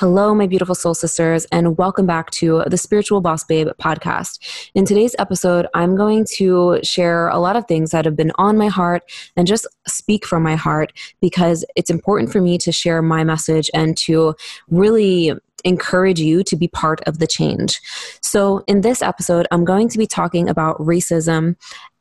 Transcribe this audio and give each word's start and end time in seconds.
Hello, 0.00 0.34
my 0.34 0.46
beautiful 0.46 0.74
soul 0.74 0.94
sisters, 0.94 1.44
and 1.52 1.76
welcome 1.76 2.06
back 2.06 2.30
to 2.30 2.64
the 2.66 2.78
Spiritual 2.78 3.20
Boss 3.20 3.44
Babe 3.44 3.68
podcast. 3.78 4.70
In 4.74 4.86
today's 4.86 5.14
episode, 5.18 5.66
I'm 5.74 5.94
going 5.94 6.24
to 6.36 6.80
share 6.82 7.28
a 7.28 7.36
lot 7.36 7.54
of 7.54 7.66
things 7.68 7.90
that 7.90 8.06
have 8.06 8.16
been 8.16 8.32
on 8.36 8.56
my 8.56 8.68
heart 8.68 9.02
and 9.36 9.46
just 9.46 9.66
speak 9.86 10.24
from 10.24 10.42
my 10.42 10.56
heart 10.56 10.94
because 11.20 11.66
it's 11.76 11.90
important 11.90 12.32
for 12.32 12.40
me 12.40 12.56
to 12.56 12.72
share 12.72 13.02
my 13.02 13.24
message 13.24 13.70
and 13.74 13.94
to 13.98 14.34
really 14.70 15.34
encourage 15.64 16.18
you 16.18 16.42
to 16.44 16.56
be 16.56 16.68
part 16.68 17.02
of 17.06 17.18
the 17.18 17.26
change. 17.26 17.78
So, 18.22 18.64
in 18.66 18.80
this 18.80 19.02
episode, 19.02 19.46
I'm 19.50 19.66
going 19.66 19.90
to 19.90 19.98
be 19.98 20.06
talking 20.06 20.48
about 20.48 20.78
racism 20.78 21.56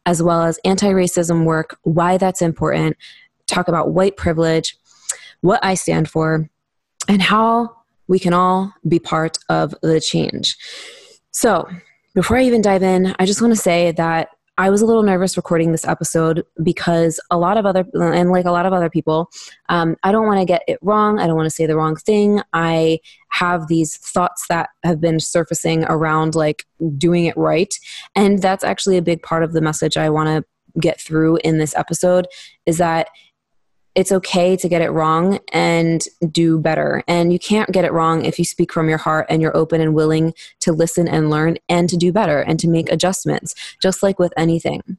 as 0.05 0.23
well 0.23 0.43
as 0.43 0.57
anti 0.63 0.87
racism 0.87 1.43
work, 1.43 1.77
why 1.83 2.15
that's 2.15 2.41
important, 2.41 2.95
talk 3.45 3.67
about 3.67 3.91
white 3.91 4.15
privilege, 4.15 4.77
what 5.41 5.59
I 5.61 5.73
stand 5.73 6.09
for, 6.09 6.49
and 7.09 7.21
how 7.21 7.75
we 8.09 8.19
can 8.19 8.33
all 8.33 8.73
be 8.85 8.99
part 8.99 9.37
of 9.47 9.73
the 9.81 10.01
change. 10.01 10.57
So, 11.31 11.69
before 12.15 12.37
I 12.37 12.43
even 12.43 12.61
dive 12.61 12.83
in, 12.83 13.15
I 13.19 13.25
just 13.25 13.41
want 13.41 13.53
to 13.53 13.61
say 13.61 13.91
that 13.93 14.29
I 14.57 14.69
was 14.69 14.81
a 14.81 14.85
little 14.85 15.03
nervous 15.03 15.37
recording 15.37 15.71
this 15.71 15.87
episode 15.87 16.43
because 16.61 17.17
a 17.31 17.37
lot 17.37 17.55
of 17.55 17.65
other, 17.65 17.85
and 17.93 18.29
like 18.29 18.43
a 18.43 18.51
lot 18.51 18.65
of 18.65 18.73
other 18.73 18.89
people, 18.89 19.29
um, 19.69 19.95
I 20.03 20.11
don't 20.11 20.25
want 20.25 20.39
to 20.39 20.45
get 20.45 20.63
it 20.67 20.79
wrong. 20.81 21.17
I 21.17 21.27
don't 21.27 21.37
want 21.37 21.45
to 21.45 21.55
say 21.55 21.65
the 21.65 21.77
wrong 21.77 21.95
thing. 21.95 22.41
I 22.51 22.99
have 23.29 23.69
these 23.69 23.95
thoughts 23.95 24.47
that 24.49 24.69
have 24.83 24.99
been 24.99 25.21
surfacing 25.21 25.85
around 25.85 26.35
like 26.35 26.65
doing 26.97 27.23
it 27.25 27.37
right. 27.37 27.73
And 28.15 28.41
that's 28.41 28.65
actually 28.65 28.97
a 28.97 29.01
big 29.01 29.21
part 29.21 29.43
of 29.43 29.53
the 29.53 29.61
message 29.61 29.95
I 29.95 30.09
want 30.09 30.27
to 30.27 30.81
get 30.81 30.99
through 30.99 31.37
in 31.37 31.57
this 31.57 31.73
episode 31.75 32.27
is 32.65 32.79
that 32.79 33.07
it's 33.95 34.11
okay 34.11 34.55
to 34.55 34.69
get 34.69 34.81
it 34.81 34.91
wrong 34.91 35.39
and 35.51 36.03
do 36.31 36.59
better. 36.59 37.03
And 37.07 37.33
you 37.33 37.39
can't 37.39 37.71
get 37.71 37.85
it 37.85 37.91
wrong 37.91 38.23
if 38.23 38.37
you 38.39 38.45
speak 38.45 38.71
from 38.71 38.87
your 38.87 38.97
heart 38.97 39.25
and 39.29 39.41
you're 39.41 39.55
open 39.55 39.81
and 39.81 39.93
willing 39.93 40.33
to 40.61 40.71
listen 40.71 41.07
and 41.07 41.29
learn 41.29 41.57
and 41.67 41.89
to 41.89 41.97
do 41.97 42.11
better 42.11 42.39
and 42.39 42.59
to 42.59 42.67
make 42.67 42.91
adjustments, 42.91 43.55
just 43.81 44.03
like 44.03 44.19
with 44.19 44.33
anything. 44.37 44.97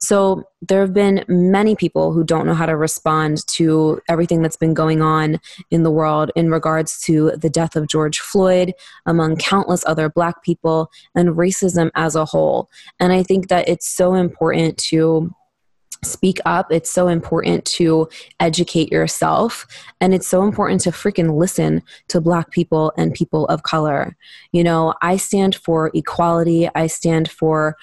So, 0.00 0.44
there 0.62 0.80
have 0.80 0.94
been 0.94 1.24
many 1.28 1.74
people 1.74 2.12
who 2.12 2.22
don't 2.22 2.46
know 2.46 2.54
how 2.54 2.66
to 2.66 2.76
respond 2.76 3.44
to 3.48 4.00
everything 4.08 4.42
that's 4.42 4.56
been 4.56 4.74
going 4.74 5.02
on 5.02 5.40
in 5.70 5.82
the 5.82 5.90
world 5.90 6.30
in 6.36 6.50
regards 6.50 7.00
to 7.02 7.32
the 7.36 7.50
death 7.50 7.74
of 7.74 7.88
George 7.88 8.20
Floyd, 8.20 8.74
among 9.06 9.36
countless 9.36 9.84
other 9.86 10.08
Black 10.08 10.42
people, 10.44 10.90
and 11.16 11.30
racism 11.30 11.90
as 11.96 12.14
a 12.14 12.24
whole. 12.24 12.70
And 13.00 13.12
I 13.12 13.24
think 13.24 13.48
that 13.48 13.68
it's 13.68 13.88
so 13.88 14.14
important 14.14 14.78
to 14.88 15.34
speak 16.02 16.38
up. 16.44 16.70
It's 16.70 16.90
so 16.90 17.08
important 17.08 17.64
to 17.66 18.08
educate 18.40 18.92
yourself. 18.92 19.66
And 20.00 20.14
it's 20.14 20.28
so 20.28 20.42
important 20.42 20.80
to 20.82 20.90
freaking 20.90 21.36
listen 21.36 21.82
to 22.08 22.20
Black 22.20 22.50
people 22.50 22.92
and 22.96 23.14
people 23.14 23.46
of 23.46 23.62
color. 23.62 24.16
You 24.52 24.64
know, 24.64 24.94
I 25.02 25.16
stand 25.16 25.56
for 25.56 25.90
equality, 25.94 26.68
I 26.74 26.86
stand 26.86 27.30
for 27.30 27.76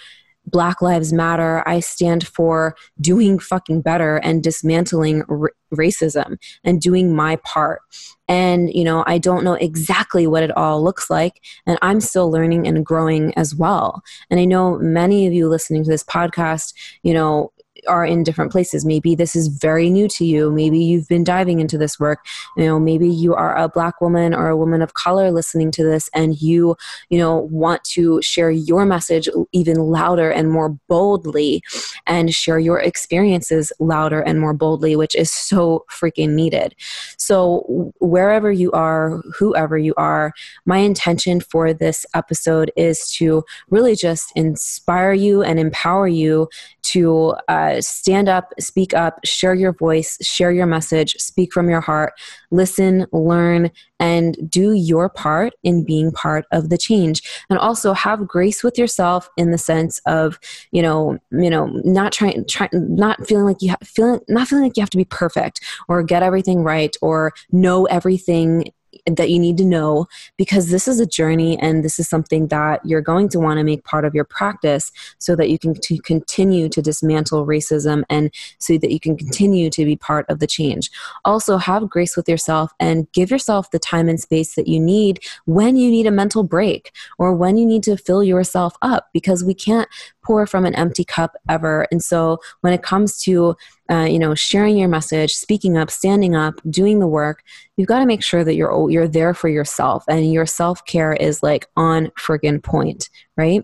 Black 0.48 0.82
Lives 0.82 1.12
Matter. 1.12 1.68
I 1.68 1.80
stand 1.80 2.28
for 2.28 2.76
doing 3.02 3.40
fucking 3.40 3.82
better 3.82 4.18
and 4.18 4.44
dismantling 4.44 5.24
r- 5.30 5.54
racism 5.74 6.38
and 6.64 6.80
doing 6.80 7.16
my 7.16 7.38
part. 7.38 7.82
And, 8.28 8.74
you 8.74 8.84
know, 8.84 9.04
I 9.08 9.18
don't 9.18 9.44
know 9.44 9.54
exactly 9.54 10.28
what 10.28 10.44
it 10.44 10.56
all 10.56 10.84
looks 10.84 11.10
like. 11.10 11.42
And 11.66 11.78
I'm 11.82 12.00
still 12.00 12.30
learning 12.30 12.68
and 12.68 12.86
growing 12.86 13.34
as 13.36 13.56
well. 13.56 14.02
And 14.30 14.40
I 14.40 14.46
know 14.46 14.78
many 14.80 15.28
of 15.28 15.34
you 15.34 15.48
listening 15.48 15.84
to 15.84 15.90
this 15.90 16.04
podcast, 16.04 16.74
you 17.04 17.14
know, 17.14 17.52
are 17.88 18.06
in 18.06 18.24
different 18.24 18.52
places. 18.52 18.86
Maybe 18.86 19.16
this 19.16 19.36
is 19.36 19.48
very 19.48 19.90
new 19.90 20.08
to 20.10 20.26
you. 20.26 20.52
Maybe 20.52 20.80
you've 20.80 21.08
been 21.08 21.24
diving 21.24 21.60
into 21.60 21.78
this 21.78 22.00
work. 22.00 22.26
You 22.58 22.66
know, 22.66 22.80
maybe 22.80 23.10
you 23.10 23.34
are 23.36 23.58
a 23.58 23.70
black 23.70 24.02
woman 24.02 24.34
or 24.34 24.50
a 24.50 24.58
woman 24.58 24.82
of 24.82 24.94
color 24.94 25.32
listening 25.32 25.72
to 25.72 25.84
this 25.84 26.10
and 26.14 26.42
you, 26.42 26.76
you 27.10 27.18
know, 27.18 27.38
want 27.52 27.84
to 27.86 28.22
share 28.22 28.52
your 28.52 28.86
message 28.86 29.28
even 29.52 29.78
louder 29.78 30.30
and 30.30 30.52
more 30.52 30.70
boldly 30.88 31.62
and 32.08 32.34
share 32.34 32.60
your 32.60 32.80
experiences 32.80 33.72
louder 33.80 34.22
and 34.22 34.40
more 34.40 34.54
boldly, 34.54 34.96
which 34.96 35.16
is 35.16 35.32
so 35.32 35.86
freaking 35.92 36.32
needed. 36.32 36.76
So, 37.18 37.94
wherever 38.00 38.52
you 38.52 38.72
are, 38.72 39.22
whoever 39.38 39.78
you 39.78 39.94
are, 39.98 40.34
my 40.66 40.78
intention 40.78 41.40
for 41.40 41.74
this 41.74 42.06
episode 42.14 42.72
is 42.76 43.10
to 43.12 43.44
really 43.70 43.96
just 43.96 44.32
inspire 44.36 45.14
you 45.14 45.44
and 45.44 45.60
empower 45.60 46.08
you 46.08 46.48
to 46.84 47.36
uh, 47.48 47.75
stand 47.82 48.30
up, 48.30 48.54
speak 48.60 48.94
up, 48.94 49.20
share 49.24 49.54
your 49.54 49.74
voice, 49.74 50.18
share 50.22 50.52
your 50.52 50.66
message, 50.66 51.16
speak 51.18 51.54
from 51.54 51.70
your 51.70 51.82
heart, 51.82 52.14
listen, 52.52 53.06
learn, 53.12 53.72
and 54.00 54.38
do 54.50 54.74
your 54.74 55.10
part 55.10 55.54
in 55.64 55.84
being 55.86 56.12
part 56.12 56.46
of 56.52 56.70
the 56.70 56.78
change. 56.78 57.22
And 57.50 57.58
also 57.60 57.94
have 57.94 58.28
grace 58.28 58.64
with 58.64 58.78
yourself 58.78 59.30
in 59.38 59.52
the 59.52 59.58
sense 59.58 60.00
of, 60.06 60.40
you 60.72 60.82
know, 60.82 61.18
you 61.32 61.50
know, 61.50 61.68
not 61.84 62.12
trying, 62.12 62.46
try, 62.46 62.70
not 62.74 63.26
feeling 63.28 63.46
like 63.46 63.62
you 63.62 63.70
have, 63.70 63.80
feeling, 63.84 64.20
not 64.28 64.48
feeling 64.48 64.66
like 64.66 64.78
you 64.78 64.82
have 64.82 64.90
to 64.90 64.98
be 64.98 65.06
perfect 65.06 65.62
or 65.88 66.04
get 66.04 66.24
everything 66.24 66.64
right 66.64 66.96
or 67.02 67.34
know 67.52 67.86
everything 67.86 68.72
that 69.06 69.30
you 69.30 69.40
need 69.40 69.58
to 69.58 69.66
know 69.66 70.08
because 70.38 70.70
this 70.70 70.88
is 70.88 71.00
a 71.00 71.06
journey 71.06 71.58
and 71.60 71.84
this 71.84 72.00
is 72.00 72.08
something 72.08 72.48
that 72.48 72.86
you're 72.86 73.02
going 73.02 73.30
to 73.30 73.40
want 73.40 73.58
to 73.58 73.64
make 73.64 73.84
part 73.84 74.06
of 74.06 74.14
your 74.14 74.24
practice 74.24 74.92
so 75.20 75.36
that 75.36 75.50
you 75.50 75.60
can 75.60 75.74
to 75.76 75.98
continue 76.00 76.70
to 76.70 76.82
dismantle 76.82 77.46
racism 77.46 78.04
and 78.10 78.32
so 78.60 78.78
that 78.78 78.92
you 78.92 79.00
can 79.00 79.18
continue 79.18 79.70
to 79.70 79.86
be 79.86 79.96
part 79.96 80.26
of 80.30 80.40
the 80.40 80.48
change. 80.48 80.90
Also, 81.24 81.58
have 81.58 81.90
grace 81.90 82.16
with 82.16 82.28
yourself 82.28 82.72
and 82.80 83.12
give 83.12 83.32
yourself 83.32 83.72
the 83.72 83.80
time 83.80 84.10
and 84.10 84.20
space 84.20 84.56
that 84.56 84.68
you 84.68 84.80
need 84.80 85.20
when 85.46 85.76
you 85.76 85.90
need 85.90 86.08
a 86.08 86.12
mental 86.12 86.44
break 86.44 86.92
or 87.18 87.34
when 87.34 87.58
you 87.58 87.66
need 87.66 87.84
to 87.84 87.98
fill 87.98 88.24
yourself 88.24 88.76
up 88.82 89.10
because 89.14 89.44
we 89.44 89.54
can't 89.54 89.90
pour 90.24 90.48
from 90.48 90.66
an 90.66 90.76
empty 90.76 91.04
cup 91.04 91.36
ever. 91.50 91.88
And 91.92 92.04
so 92.04 92.40
when 92.62 92.74
it 92.74 92.84
comes 92.84 93.22
to 93.24 93.56
uh, 93.90 94.08
you 94.10 94.20
know 94.20 94.36
sharing 94.36 94.78
your 94.78 94.90
message, 94.90 95.34
speaking 95.34 95.78
up, 95.78 95.92
standing 95.92 96.36
up, 96.36 96.60
doing 96.70 97.00
the 97.00 97.08
work, 97.08 97.44
you've 97.78 97.88
got 97.88 98.00
to 98.00 98.06
make 98.06 98.24
sure 98.24 98.44
that 98.44 98.56
you're 98.56 98.90
you're 98.90 99.08
there 99.08 99.34
for 99.34 99.50
yourself 99.50 100.04
and 100.08 100.32
your 100.32 100.46
self 100.46 100.86
care 100.86 101.14
is 101.14 101.44
like 101.44 101.68
on 101.76 102.08
friggin' 102.18 102.64
point, 102.64 103.10
right? 103.38 103.64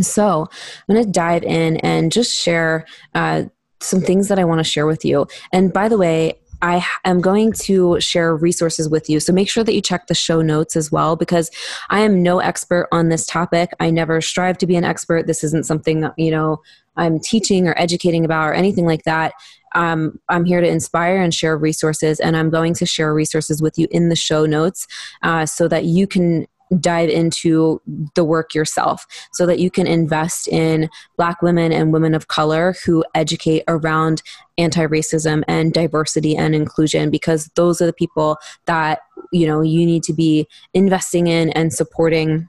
So 0.00 0.46
I'm 0.88 0.94
going 0.94 1.04
to 1.04 1.10
dive 1.10 1.42
in 1.42 1.78
and 1.78 2.12
just 2.12 2.34
share. 2.34 2.86
Uh, 3.14 3.44
some 3.82 4.00
things 4.00 4.28
that 4.28 4.38
I 4.38 4.44
want 4.44 4.58
to 4.58 4.64
share 4.64 4.86
with 4.86 5.04
you. 5.04 5.26
And 5.52 5.70
by 5.72 5.88
the 5.88 5.98
way, 5.98 6.40
I 6.62 6.84
am 7.04 7.20
going 7.20 7.52
to 7.64 8.00
share 8.00 8.34
resources 8.34 8.88
with 8.88 9.08
you. 9.10 9.20
So 9.20 9.32
make 9.32 9.48
sure 9.48 9.64
that 9.64 9.74
you 9.74 9.80
check 9.80 10.06
the 10.06 10.14
show 10.14 10.42
notes 10.42 10.76
as 10.76 10.90
well 10.90 11.16
because 11.16 11.50
I 11.90 12.00
am 12.00 12.22
no 12.22 12.38
expert 12.38 12.88
on 12.92 13.08
this 13.08 13.26
topic. 13.26 13.70
I 13.80 13.90
never 13.90 14.20
strive 14.20 14.58
to 14.58 14.66
be 14.66 14.76
an 14.76 14.84
expert. 14.84 15.26
This 15.26 15.44
isn't 15.44 15.66
something, 15.66 16.08
you 16.16 16.30
know, 16.30 16.62
I'm 16.96 17.20
teaching 17.20 17.68
or 17.68 17.74
educating 17.78 18.24
about 18.24 18.48
or 18.48 18.54
anything 18.54 18.86
like 18.86 19.04
that. 19.04 19.34
Um, 19.74 20.18
I'm 20.30 20.46
here 20.46 20.62
to 20.62 20.66
inspire 20.66 21.20
and 21.20 21.34
share 21.34 21.56
resources, 21.56 22.18
and 22.18 22.34
I'm 22.34 22.48
going 22.48 22.72
to 22.74 22.86
share 22.86 23.12
resources 23.12 23.60
with 23.60 23.78
you 23.78 23.86
in 23.90 24.08
the 24.08 24.16
show 24.16 24.46
notes 24.46 24.86
uh, 25.22 25.44
so 25.44 25.68
that 25.68 25.84
you 25.84 26.06
can 26.06 26.46
dive 26.80 27.08
into 27.08 27.80
the 28.14 28.24
work 28.24 28.54
yourself 28.54 29.06
so 29.32 29.46
that 29.46 29.58
you 29.58 29.70
can 29.70 29.86
invest 29.86 30.48
in 30.48 30.88
black 31.16 31.42
women 31.42 31.72
and 31.72 31.92
women 31.92 32.14
of 32.14 32.28
color 32.28 32.74
who 32.84 33.04
educate 33.14 33.62
around 33.68 34.22
anti-racism 34.58 35.42
and 35.48 35.72
diversity 35.72 36.36
and 36.36 36.54
inclusion 36.54 37.10
because 37.10 37.50
those 37.54 37.80
are 37.80 37.86
the 37.86 37.92
people 37.92 38.36
that 38.64 39.00
you 39.32 39.46
know 39.46 39.60
you 39.60 39.84
need 39.84 40.02
to 40.02 40.12
be 40.12 40.46
investing 40.74 41.26
in 41.26 41.50
and 41.50 41.72
supporting 41.72 42.48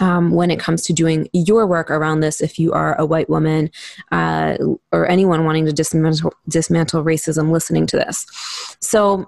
um, 0.00 0.32
when 0.32 0.50
it 0.50 0.58
comes 0.58 0.82
to 0.82 0.92
doing 0.92 1.28
your 1.32 1.66
work 1.66 1.90
around 1.90 2.20
this. 2.20 2.40
If 2.40 2.58
you 2.58 2.72
are 2.72 2.98
a 2.98 3.06
white 3.06 3.28
woman 3.28 3.70
uh, 4.10 4.56
or 4.92 5.08
anyone 5.08 5.44
wanting 5.44 5.66
to 5.66 5.72
dismantle, 5.72 6.32
dismantle 6.48 7.04
racism 7.04 7.50
listening 7.50 7.86
to 7.86 7.96
this. 7.96 8.26
So 8.80 9.26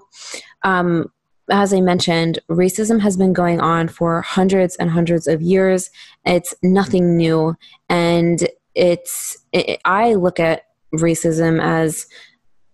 um, 0.63 1.11
as 1.49 1.73
I 1.73 1.81
mentioned, 1.81 2.39
racism 2.49 2.99
has 3.01 3.17
been 3.17 3.33
going 3.33 3.59
on 3.59 3.87
for 3.87 4.21
hundreds 4.21 4.75
and 4.77 4.89
hundreds 4.89 5.27
of 5.27 5.41
years. 5.41 5.89
It's 6.25 6.53
nothing 6.61 7.15
new. 7.15 7.55
And 7.89 8.47
it's, 8.75 9.37
it, 9.53 9.79
I 9.85 10.13
look 10.13 10.39
at 10.39 10.63
racism 10.93 11.61
as 11.61 12.07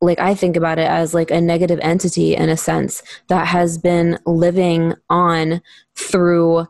like 0.02 0.20
I 0.20 0.36
think 0.36 0.58
about 0.58 0.80
it 0.80 0.88
as 0.88 1.14
like 1.14 1.32
a 1.32 1.40
negative 1.40 1.80
entity 1.82 2.36
in 2.36 2.50
a 2.50 2.58
sense 2.58 3.02
that 3.30 3.48
has 3.48 3.78
been 3.78 4.20
living 4.26 4.94
on 5.10 5.62
through 5.96 6.68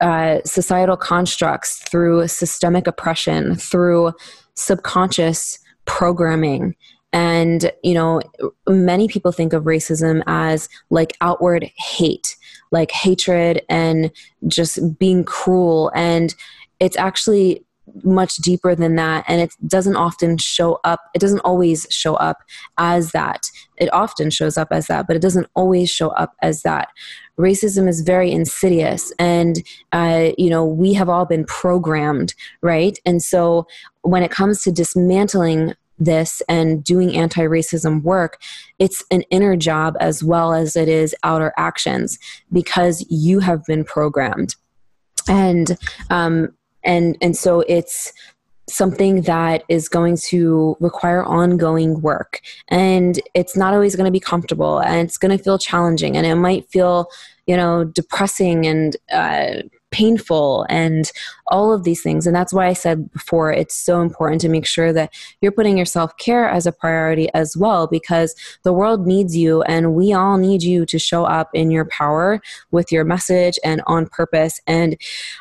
uh, 0.00 0.38
societal 0.44 0.96
constructs, 0.96 1.78
through 1.90 2.28
systemic 2.28 2.86
oppression, 2.86 3.56
through 3.56 4.12
subconscious 4.54 5.58
programming. 5.84 6.74
And, 7.12 7.70
you 7.82 7.94
know, 7.94 8.20
many 8.68 9.08
people 9.08 9.32
think 9.32 9.52
of 9.52 9.64
racism 9.64 10.22
as 10.26 10.68
like 10.90 11.16
outward 11.20 11.70
hate, 11.76 12.36
like 12.70 12.90
hatred 12.90 13.62
and 13.68 14.10
just 14.46 14.98
being 14.98 15.24
cruel. 15.24 15.90
And 15.94 16.34
it's 16.78 16.96
actually 16.96 17.64
much 18.02 18.36
deeper 18.36 18.74
than 18.74 18.96
that. 18.96 19.24
And 19.28 19.40
it 19.40 19.54
doesn't 19.66 19.96
often 19.96 20.38
show 20.38 20.80
up 20.84 21.00
it 21.14 21.20
doesn't 21.20 21.40
always 21.40 21.86
show 21.90 22.14
up 22.14 22.38
as 22.78 23.12
that. 23.12 23.48
It 23.76 23.92
often 23.92 24.30
shows 24.30 24.58
up 24.58 24.68
as 24.70 24.88
that 24.88 25.06
but 25.06 25.16
it 25.16 25.22
doesn't 25.22 25.48
always 25.54 25.88
show 25.88 26.08
up 26.10 26.34
as 26.42 26.62
that. 26.62 26.88
Racism 27.38 27.88
is 27.88 28.00
very 28.00 28.30
insidious. 28.30 29.12
And 29.18 29.62
uh, 29.92 30.30
you 30.36 30.50
know 30.50 30.64
we 30.64 30.94
have 30.94 31.08
all 31.08 31.24
been 31.24 31.44
programmed 31.44 32.34
right? 32.60 32.98
And 33.06 33.22
so 33.22 33.66
when 34.02 34.22
it 34.22 34.30
comes 34.30 34.62
to 34.62 34.72
dismantling 34.72 35.74
this 35.98 36.42
and 36.48 36.84
doing 36.84 37.16
anti 37.16 37.42
racism 37.42 38.02
work, 38.02 38.40
it's 38.78 39.04
an 39.10 39.22
inner 39.30 39.56
job 39.56 39.96
as 40.00 40.22
well 40.22 40.52
as 40.52 40.76
it 40.76 40.88
is 40.88 41.14
outer 41.22 41.52
actions 41.56 42.18
because 42.52 43.04
you 43.08 43.40
have 43.40 43.64
been 43.64 43.84
programmed. 43.84 44.54
And 45.28 45.76
um, 46.10 46.54
and 46.84 47.16
and 47.20 47.36
so 47.36 47.60
it's 47.68 48.12
something 48.68 49.22
that 49.22 49.62
is 49.68 49.88
going 49.88 50.16
to 50.16 50.76
require 50.80 51.24
ongoing 51.24 52.00
work 52.00 52.40
and 52.68 53.20
it's 53.34 53.56
not 53.56 53.72
always 53.72 53.94
going 53.94 54.06
to 54.06 54.10
be 54.10 54.18
comfortable 54.18 54.80
and 54.80 55.06
it's 55.06 55.18
going 55.18 55.36
to 55.36 55.42
feel 55.42 55.56
challenging 55.56 56.16
and 56.16 56.26
it 56.26 56.34
might 56.34 56.68
feel 56.68 57.06
you 57.46 57.56
know 57.56 57.84
depressing 57.84 58.66
and 58.66 58.96
uh, 59.12 59.62
painful 59.90 60.66
and 60.68 61.10
all 61.48 61.72
of 61.72 61.84
these 61.84 62.02
things. 62.02 62.26
And 62.26 62.34
that's 62.34 62.52
why 62.52 62.66
I 62.66 62.72
said 62.72 63.10
before 63.12 63.52
it's 63.52 63.74
so 63.74 64.00
important 64.00 64.40
to 64.42 64.48
make 64.48 64.66
sure 64.66 64.92
that 64.92 65.12
you're 65.40 65.52
putting 65.52 65.76
your 65.76 65.86
self 65.86 66.16
care 66.18 66.48
as 66.48 66.66
a 66.66 66.72
priority 66.72 67.32
as 67.34 67.56
well, 67.56 67.86
because 67.86 68.34
the 68.64 68.72
world 68.72 69.06
needs 69.06 69.36
you 69.36 69.62
and 69.62 69.94
we 69.94 70.12
all 70.12 70.38
need 70.38 70.62
you 70.62 70.86
to 70.86 70.98
show 70.98 71.24
up 71.24 71.50
in 71.54 71.70
your 71.70 71.86
power 71.86 72.40
with 72.70 72.90
your 72.90 73.04
message 73.04 73.58
and 73.64 73.82
on 73.86 74.06
purpose. 74.06 74.60
And 74.66 74.96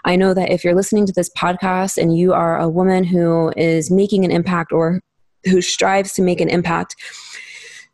I 0.06 0.16
know 0.16 0.34
that 0.34 0.52
if 0.52 0.64
you're 0.64 0.76
listening 0.76 1.06
to 1.08 1.14
this 1.14 1.30
podcast 1.30 1.98
and 1.98 2.18
you 2.18 2.34
are 2.34 2.60
a 2.60 2.70
woman 2.70 3.04
who 3.04 3.52
is 3.58 3.90
making 3.90 4.26
an 4.26 4.32
impact 4.32 4.72
or 4.72 5.02
who 5.46 5.62
strives 5.62 6.14
to 6.14 6.22
make 6.22 6.42
an 6.42 6.50
impact, 6.50 6.96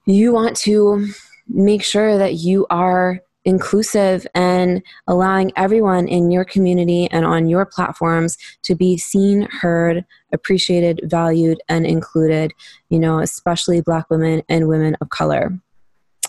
you 0.05 0.33
want 0.33 0.55
to 0.57 1.07
make 1.47 1.83
sure 1.83 2.17
that 2.17 2.35
you 2.35 2.65
are 2.69 3.19
inclusive 3.45 4.27
and 4.35 4.83
allowing 5.07 5.51
everyone 5.55 6.07
in 6.07 6.31
your 6.31 6.45
community 6.45 7.09
and 7.11 7.25
on 7.25 7.47
your 7.47 7.65
platforms 7.65 8.37
to 8.63 8.75
be 8.75 8.97
seen, 8.97 9.47
heard, 9.51 10.05
appreciated, 10.31 11.01
valued, 11.05 11.59
and 11.67 11.85
included, 11.85 12.53
you 12.89 12.99
know, 12.99 13.19
especially 13.19 13.81
Black 13.81 14.09
women 14.09 14.41
and 14.47 14.67
women 14.67 14.95
of 15.01 15.09
color. 15.09 15.51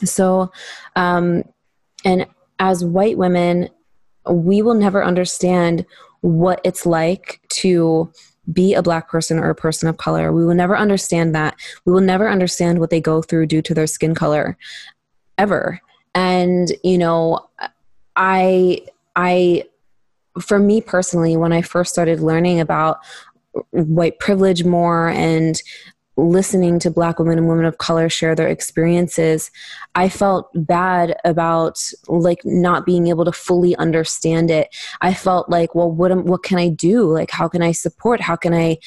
So, 0.04 0.50
um, 0.96 1.42
and 2.04 2.26
as 2.58 2.84
white 2.84 3.18
women, 3.18 3.68
we 4.28 4.62
will 4.62 4.74
never 4.74 5.04
understand 5.04 5.84
what 6.20 6.60
it's 6.64 6.86
like 6.86 7.40
to 7.48 8.10
be 8.52 8.74
a 8.74 8.82
black 8.82 9.08
person 9.08 9.38
or 9.38 9.50
a 9.50 9.54
person 9.54 9.88
of 9.88 9.98
color. 9.98 10.32
We 10.32 10.44
will 10.44 10.54
never 10.54 10.76
understand 10.76 11.34
that. 11.34 11.56
We 11.84 11.92
will 11.92 12.00
never 12.00 12.28
understand 12.28 12.80
what 12.80 12.90
they 12.90 13.00
go 13.00 13.22
through 13.22 13.46
due 13.46 13.62
to 13.62 13.74
their 13.74 13.86
skin 13.86 14.14
color 14.14 14.56
ever 15.38 15.80
and 16.14 16.72
you 16.82 16.98
know 16.98 17.48
i 18.16 18.80
i 19.16 19.64
for 20.40 20.58
me 20.58 20.80
personally 20.80 21.36
when 21.36 21.52
i 21.52 21.62
first 21.62 21.92
started 21.92 22.20
learning 22.20 22.60
about 22.60 22.98
white 23.70 24.18
privilege 24.18 24.64
more 24.64 25.08
and 25.08 25.62
listening 26.18 26.78
to 26.78 26.90
black 26.90 27.18
women 27.18 27.38
and 27.38 27.48
women 27.48 27.64
of 27.64 27.78
color 27.78 28.08
share 28.08 28.34
their 28.34 28.48
experiences 28.48 29.50
i 29.94 30.08
felt 30.08 30.50
bad 30.54 31.16
about 31.24 31.78
like 32.08 32.40
not 32.44 32.84
being 32.84 33.06
able 33.06 33.24
to 33.24 33.32
fully 33.32 33.74
understand 33.76 34.50
it. 34.50 34.68
I 35.00 35.14
felt 35.14 35.48
like 35.48 35.74
well 35.74 35.90
what 35.90 36.12
am, 36.12 36.24
what 36.24 36.42
can 36.42 36.58
i 36.58 36.68
do? 36.68 37.10
Like 37.10 37.30
how 37.30 37.48
can 37.48 37.62
i 37.62 37.72
support? 37.72 38.20
How 38.20 38.36
can 38.36 38.52
i 38.52 38.78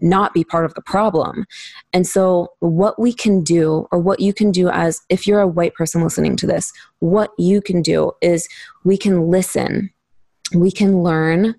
not 0.00 0.34
be 0.34 0.44
part 0.44 0.64
of 0.64 0.74
the 0.74 0.82
problem. 0.82 1.46
And 1.92 2.06
so, 2.06 2.48
what 2.60 2.98
we 3.00 3.12
can 3.12 3.42
do, 3.42 3.86
or 3.90 3.98
what 3.98 4.20
you 4.20 4.32
can 4.32 4.50
do 4.50 4.68
as 4.68 5.00
if 5.08 5.26
you're 5.26 5.40
a 5.40 5.46
white 5.46 5.74
person 5.74 6.02
listening 6.02 6.36
to 6.36 6.46
this, 6.46 6.72
what 7.00 7.30
you 7.38 7.60
can 7.60 7.82
do 7.82 8.12
is 8.20 8.48
we 8.84 8.96
can 8.96 9.28
listen, 9.28 9.90
we 10.54 10.70
can 10.70 11.02
learn, 11.02 11.54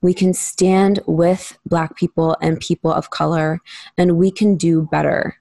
we 0.00 0.14
can 0.14 0.34
stand 0.34 1.00
with 1.06 1.56
Black 1.66 1.96
people 1.96 2.36
and 2.40 2.60
people 2.60 2.92
of 2.92 3.10
color, 3.10 3.60
and 3.96 4.16
we 4.16 4.30
can 4.30 4.56
do 4.56 4.82
better. 4.90 5.36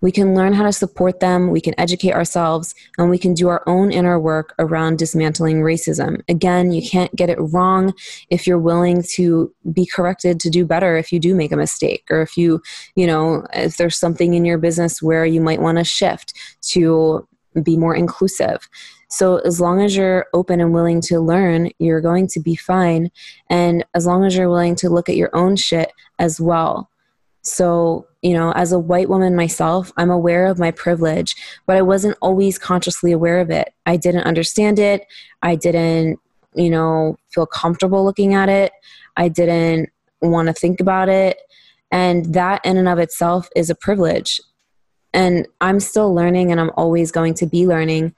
We 0.00 0.12
can 0.12 0.34
learn 0.34 0.52
how 0.52 0.64
to 0.64 0.72
support 0.72 1.20
them, 1.20 1.50
we 1.50 1.60
can 1.60 1.78
educate 1.78 2.12
ourselves, 2.12 2.74
and 2.98 3.10
we 3.10 3.18
can 3.18 3.34
do 3.34 3.48
our 3.48 3.62
own 3.66 3.92
inner 3.92 4.18
work 4.18 4.54
around 4.58 4.98
dismantling 4.98 5.60
racism. 5.60 6.22
Again, 6.28 6.72
you 6.72 6.88
can't 6.88 7.14
get 7.14 7.30
it 7.30 7.38
wrong 7.38 7.94
if 8.30 8.46
you're 8.46 8.58
willing 8.58 9.02
to 9.14 9.52
be 9.72 9.86
corrected 9.86 10.40
to 10.40 10.50
do 10.50 10.64
better 10.64 10.96
if 10.96 11.12
you 11.12 11.18
do 11.18 11.34
make 11.34 11.52
a 11.52 11.56
mistake, 11.56 12.04
or 12.10 12.22
if 12.22 12.36
you, 12.36 12.62
you 12.96 13.06
know, 13.06 13.46
if 13.52 13.76
there's 13.76 13.96
something 13.96 14.34
in 14.34 14.44
your 14.44 14.58
business 14.58 15.02
where 15.02 15.26
you 15.26 15.40
might 15.40 15.60
want 15.60 15.78
to 15.78 15.84
shift 15.84 16.32
to 16.62 17.26
be 17.62 17.76
more 17.76 17.94
inclusive. 17.94 18.68
So, 19.08 19.38
as 19.38 19.60
long 19.60 19.82
as 19.82 19.96
you're 19.96 20.26
open 20.32 20.60
and 20.60 20.72
willing 20.72 21.00
to 21.02 21.18
learn, 21.18 21.70
you're 21.78 22.00
going 22.00 22.28
to 22.28 22.40
be 22.40 22.54
fine. 22.54 23.10
And 23.48 23.84
as 23.94 24.06
long 24.06 24.24
as 24.24 24.36
you're 24.36 24.48
willing 24.48 24.76
to 24.76 24.88
look 24.88 25.08
at 25.08 25.16
your 25.16 25.34
own 25.34 25.56
shit 25.56 25.92
as 26.20 26.40
well. 26.40 26.88
So, 27.42 28.06
you 28.22 28.34
know, 28.34 28.52
as 28.52 28.72
a 28.72 28.78
white 28.78 29.08
woman 29.08 29.34
myself, 29.34 29.92
I'm 29.96 30.10
aware 30.10 30.46
of 30.46 30.58
my 30.58 30.70
privilege, 30.70 31.34
but 31.66 31.76
I 31.76 31.82
wasn't 31.82 32.18
always 32.20 32.58
consciously 32.58 33.12
aware 33.12 33.40
of 33.40 33.50
it. 33.50 33.72
I 33.86 33.96
didn't 33.96 34.24
understand 34.24 34.78
it. 34.78 35.06
I 35.42 35.56
didn't, 35.56 36.20
you 36.54 36.68
know, 36.68 37.16
feel 37.32 37.46
comfortable 37.46 38.04
looking 38.04 38.34
at 38.34 38.48
it. 38.48 38.72
I 39.16 39.28
didn't 39.28 39.88
want 40.20 40.48
to 40.48 40.54
think 40.54 40.80
about 40.80 41.08
it. 41.08 41.38
And 41.90 42.34
that 42.34 42.64
in 42.64 42.76
and 42.76 42.88
of 42.88 42.98
itself 42.98 43.48
is 43.56 43.70
a 43.70 43.74
privilege. 43.74 44.40
And 45.12 45.48
I'm 45.60 45.80
still 45.80 46.14
learning 46.14 46.52
and 46.52 46.60
I'm 46.60 46.70
always 46.76 47.10
going 47.10 47.34
to 47.34 47.46
be 47.46 47.66
learning. 47.66 48.14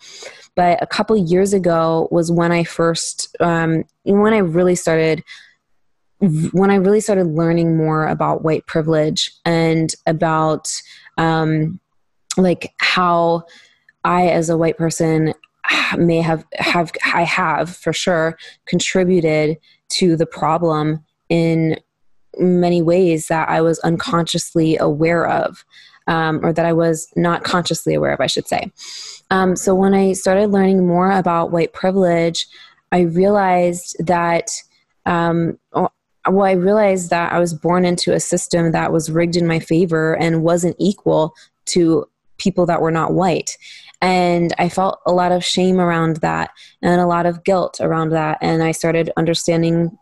But 0.55 0.83
a 0.83 0.87
couple 0.87 1.17
years 1.17 1.55
ago 1.55 2.09
was 2.11 2.31
when 2.31 2.53
I 2.53 2.65
first, 2.65 3.35
um, 3.41 3.85
when 4.03 4.35
I 4.35 4.39
really 4.39 4.75
started 4.75 5.23
when 6.53 6.71
I 6.71 6.77
really 6.77 7.01
started 7.01 7.27
learning 7.27 7.77
more 7.77 8.07
about 8.07 8.45
white 8.45 8.65
privilege 8.67 9.31
and 9.45 9.93
about 10.07 10.71
um, 11.19 11.81
like 12.37 12.73
how 12.79 13.43
I, 14.05 14.29
as 14.29 14.49
a 14.49 14.57
white 14.57 14.79
person, 14.79 15.35
may 15.97 16.21
have 16.21 16.45
have 16.55 16.93
I 17.13 17.23
have 17.23 17.75
for 17.75 17.93
sure 17.93 18.39
contributed 18.67 19.59
to 19.91 20.17
the 20.17 20.27
problem 20.27 21.05
in 21.29 21.79
many 22.39 22.83
ways 22.83 23.27
that 23.27 23.49
I 23.49 23.61
was 23.61 23.79
unconsciously 23.81 24.77
aware 24.79 25.27
of, 25.27 25.65
um, 26.07 26.45
or 26.45 26.53
that 26.53 26.65
I 26.65 26.73
was 26.73 27.09
not 27.17 27.45
consciously 27.45 27.95
aware 27.95 28.13
of, 28.13 28.21
I 28.21 28.27
should 28.27 28.47
say. 28.47 28.71
Um, 29.31 29.57
so 29.57 29.75
when 29.75 29.93
I 29.93 30.13
started 30.13 30.51
learning 30.51 30.87
more 30.87 31.11
about 31.11 31.53
white 31.53 31.73
privilege, 31.73 32.47
I 32.91 33.01
realized 33.01 33.97
that 34.07 34.51
um, 35.05 35.59
well, 36.29 36.47
I 36.47 36.53
realized 36.53 37.11
that 37.11 37.33
I 37.33 37.39
was 37.39 37.55
born 37.55 37.85
into 37.85 38.13
a 38.13 38.21
system 38.21 38.73
that 38.73 38.93
was 38.93 39.11
rigged 39.11 39.37
in 39.37 39.47
my 39.47 39.59
favor 39.59 40.17
and 40.17 40.43
wasn't 40.43 40.77
equal 40.79 41.35
to 41.67 42.07
people 42.39 42.67
that 42.67 42.81
were 42.81 42.91
not 42.91 43.13
white. 43.13 43.57
And 44.01 44.53
I 44.59 44.69
felt 44.69 44.99
a 45.07 45.13
lot 45.13 45.33
of 45.33 45.45
shame 45.45 45.81
around 45.81 46.17
that 46.17 46.51
and 46.83 47.01
a 47.01 47.07
lot 47.07 47.27
of 47.27 47.45
guilt 47.45 47.81
around 47.81 48.11
that. 48.11 48.39
And 48.41 48.63
I 48.63 48.73
started 48.73 49.13
understanding 49.17 49.97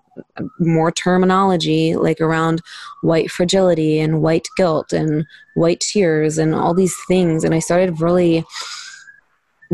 more 0.58 0.90
terminology 0.90 1.94
like 1.96 2.20
around 2.20 2.60
white 3.02 3.30
fragility 3.30 4.00
and 4.00 4.22
white 4.22 4.48
guilt 4.56 4.92
and 4.92 5.26
white 5.54 5.80
tears 5.80 6.38
and 6.38 6.54
all 6.54 6.74
these 6.74 6.96
things. 7.06 7.44
And 7.44 7.54
I 7.54 7.58
started 7.58 8.00
really 8.00 8.44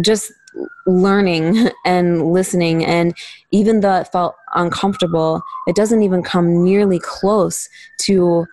just 0.00 0.32
learning 0.86 1.70
and 1.84 2.32
listening 2.32 2.84
and 2.84 3.14
even 3.52 3.80
though 3.80 3.96
it 3.96 4.08
felt 4.08 4.34
uncomfortable 4.54 5.42
it 5.66 5.76
doesn't 5.76 6.02
even 6.02 6.22
come 6.22 6.64
nearly 6.64 6.98
close 6.98 7.68
to 8.00 8.46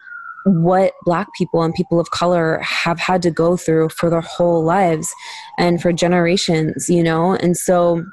what 0.45 0.91
black 1.05 1.27
people 1.37 1.63
and 1.63 1.73
people 1.73 1.99
of 1.99 2.11
color 2.11 2.59
have 2.59 2.99
had 2.99 3.21
to 3.21 3.31
go 3.31 3.55
through 3.55 3.87
for 3.89 4.09
their 4.09 4.21
whole 4.21 4.63
lives 4.63 5.13
and 5.57 5.81
for 5.81 5.93
generations 5.93 6.89
you 6.89 7.03
know? 7.03 7.35
And 7.35 7.55
so 7.57 8.03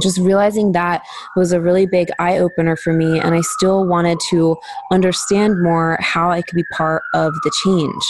just 0.00 0.18
realizing 0.18 0.72
that 0.72 1.02
was 1.36 1.52
a 1.52 1.60
really 1.60 1.86
big 1.86 2.08
eye 2.18 2.38
opener 2.38 2.76
for 2.76 2.92
me 2.92 3.20
and 3.20 3.34
i 3.34 3.40
still 3.40 3.86
wanted 3.86 4.18
to 4.18 4.56
understand 4.90 5.62
more 5.62 5.96
how 6.00 6.30
i 6.30 6.42
could 6.42 6.56
be 6.56 6.64
part 6.72 7.02
of 7.14 7.32
the 7.42 7.52
change 7.62 8.02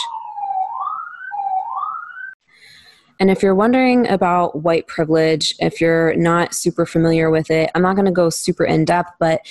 and 3.19 3.31
if 3.31 3.41
you're 3.41 3.55
wondering 3.55 4.07
about 4.07 4.63
white 4.63 4.87
privilege, 4.87 5.55
if 5.59 5.79
you're 5.79 6.15
not 6.15 6.53
super 6.53 6.85
familiar 6.85 7.29
with 7.29 7.49
it, 7.49 7.71
I'm 7.73 7.81
not 7.81 7.95
going 7.95 8.05
to 8.05 8.11
go 8.11 8.29
super 8.29 8.65
in 8.65 8.85
depth, 8.85 9.11
but 9.19 9.41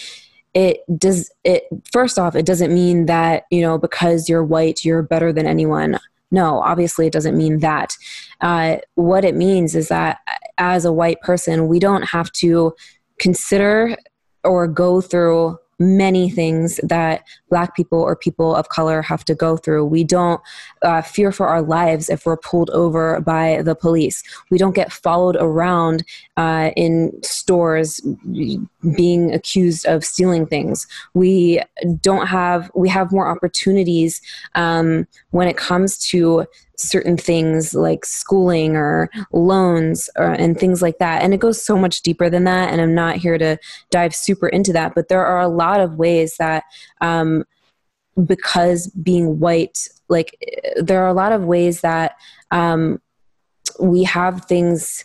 it 0.55 0.81
does 0.97 1.33
it 1.43 1.65
first 1.93 2.17
off 2.17 2.37
it 2.37 2.47
doesn't 2.47 2.73
mean 2.73 3.07
that 3.07 3.43
you 3.51 3.61
know 3.61 3.77
because 3.77 4.29
you're 4.29 4.45
white 4.45 4.85
you're 4.85 5.03
better 5.03 5.33
than 5.33 5.47
anyone. 5.47 5.99
No 6.31 6.61
obviously 6.61 7.07
it 7.07 7.13
doesn't 7.13 7.37
mean 7.37 7.59
that. 7.59 7.97
Uh, 8.41 8.77
what 8.95 9.25
it 9.25 9.35
means 9.35 9.75
is 9.75 9.89
that 9.89 10.19
as 10.59 10.85
a 10.85 10.93
white 10.93 11.21
person 11.23 11.67
we 11.67 11.81
don't 11.81 12.03
have 12.03 12.31
to 12.33 12.73
consider 13.19 13.97
or 14.45 14.69
go 14.69 15.01
through 15.01 15.59
many 15.85 16.31
things 16.31 16.81
that 16.83 17.27
black 17.51 17.77
people 17.77 18.01
or 18.01 18.17
people 18.17 18.55
of 18.55 18.69
color 18.69 19.03
have 19.03 19.25
to 19.25 19.35
go 19.35 19.57
through. 19.57 19.85
We 19.85 20.05
don't 20.05 20.41
uh, 20.83 21.03
fear 21.03 21.31
for 21.31 21.47
our 21.47 21.63
lives 21.63 22.09
if 22.09 22.27
we're 22.27 22.37
pulled 22.37 22.71
over 22.71 23.21
by 23.21 23.63
the 23.63 23.75
police. 23.75 24.23
We 24.51 24.59
don't 24.59 24.75
get 24.75 24.93
followed 24.93 25.37
around 25.39 26.05
uh, 26.37 26.71
in 26.77 27.13
stores 27.23 28.01
being 28.97 29.33
accused 29.33 29.87
of 29.87 30.05
stealing 30.05 30.47
things. 30.47 30.87
We 31.15 31.61
don't 32.01 32.27
have 32.27 32.71
we 32.75 32.89
have 32.89 33.13
more 33.13 33.29
opportunities 33.29 34.21
um, 34.55 35.07
when 35.31 35.49
it 35.49 35.57
comes 35.57 35.99
to 36.09 36.47
certain 36.77 37.17
things 37.17 37.75
like 37.75 38.05
schooling 38.05 38.77
or 38.77 39.11
loans 39.33 40.11
or, 40.17 40.33
and 40.33 40.59
things 40.59 40.83
like 40.83 40.99
that. 40.99 41.23
And 41.23 41.33
it 41.33 41.41
goes 41.41 41.63
so 41.63 41.77
much 41.77 42.03
deeper 42.03 42.29
than 42.29 42.45
that. 42.45 42.71
And 42.73 42.81
I'm 42.81 42.95
not 42.95 43.17
here 43.17 43.39
to 43.39 43.59
dive 43.91 44.15
super 44.15 44.49
into 44.49 44.73
that, 44.73 44.95
but 44.95 45.09
there 45.09 45.25
are 45.25 45.41
a 45.41 45.49
lot 45.49 45.81
of 45.81 45.97
ways 45.97 46.37
that, 46.39 46.65
um, 47.01 47.45
because 48.27 48.89
being 48.89 49.41
white, 49.41 49.89
like 50.09 50.37
there 50.77 51.03
are 51.03 51.09
a 51.09 51.15
lot 51.15 51.33
of 51.33 51.45
ways 51.45 51.81
that 51.81 52.17
um, 52.51 53.01
we 53.81 54.05
have 54.05 54.45
things 54.45 55.05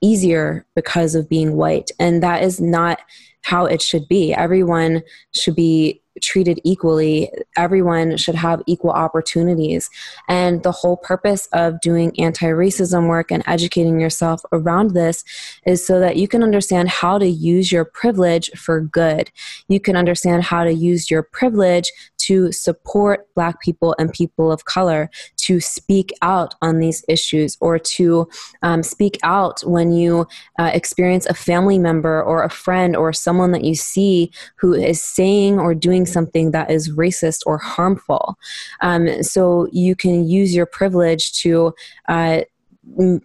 easier 0.00 0.64
because 0.74 1.14
of 1.14 1.28
being 1.28 1.54
white. 1.54 1.90
And 1.98 2.22
that 2.22 2.42
is 2.42 2.60
not 2.60 3.00
how 3.48 3.64
it 3.64 3.80
should 3.80 4.06
be. 4.08 4.34
Everyone 4.34 5.02
should 5.34 5.56
be 5.56 6.02
treated 6.20 6.60
equally. 6.64 7.30
Everyone 7.56 8.16
should 8.16 8.34
have 8.34 8.62
equal 8.66 8.90
opportunities. 8.90 9.88
And 10.28 10.62
the 10.62 10.72
whole 10.72 10.96
purpose 10.96 11.48
of 11.52 11.80
doing 11.80 12.12
anti 12.20 12.46
racism 12.46 13.08
work 13.08 13.30
and 13.30 13.42
educating 13.46 14.00
yourself 14.00 14.42
around 14.52 14.92
this 14.92 15.24
is 15.64 15.86
so 15.86 15.98
that 16.00 16.16
you 16.16 16.28
can 16.28 16.42
understand 16.42 16.88
how 16.88 17.18
to 17.18 17.26
use 17.26 17.72
your 17.72 17.84
privilege 17.84 18.50
for 18.56 18.80
good. 18.80 19.30
You 19.68 19.80
can 19.80 19.96
understand 19.96 20.42
how 20.44 20.64
to 20.64 20.72
use 20.72 21.10
your 21.10 21.22
privilege 21.22 21.90
to 22.18 22.52
support 22.52 23.26
Black 23.34 23.60
people 23.60 23.94
and 23.98 24.12
people 24.12 24.52
of 24.52 24.66
color 24.66 25.08
to 25.38 25.60
speak 25.60 26.12
out 26.20 26.54
on 26.60 26.78
these 26.78 27.02
issues 27.08 27.56
or 27.60 27.78
to 27.78 28.28
um, 28.62 28.82
speak 28.82 29.18
out 29.22 29.60
when 29.62 29.92
you 29.92 30.26
uh, 30.58 30.70
experience 30.74 31.24
a 31.26 31.32
family 31.32 31.78
member 31.78 32.22
or 32.22 32.42
a 32.42 32.50
friend 32.50 32.94
or 32.94 33.12
someone 33.38 33.52
that 33.52 33.64
you 33.64 33.74
see 33.74 34.32
who 34.56 34.74
is 34.74 35.00
saying 35.00 35.60
or 35.60 35.74
doing 35.74 36.06
something 36.06 36.50
that 36.50 36.70
is 36.70 36.90
racist 36.96 37.42
or 37.46 37.58
harmful. 37.58 38.36
Um, 38.80 39.22
so 39.22 39.68
you 39.72 39.94
can 39.94 40.28
use 40.28 40.54
your 40.54 40.66
privilege 40.66 41.32
to. 41.42 41.74
Uh, 42.08 42.40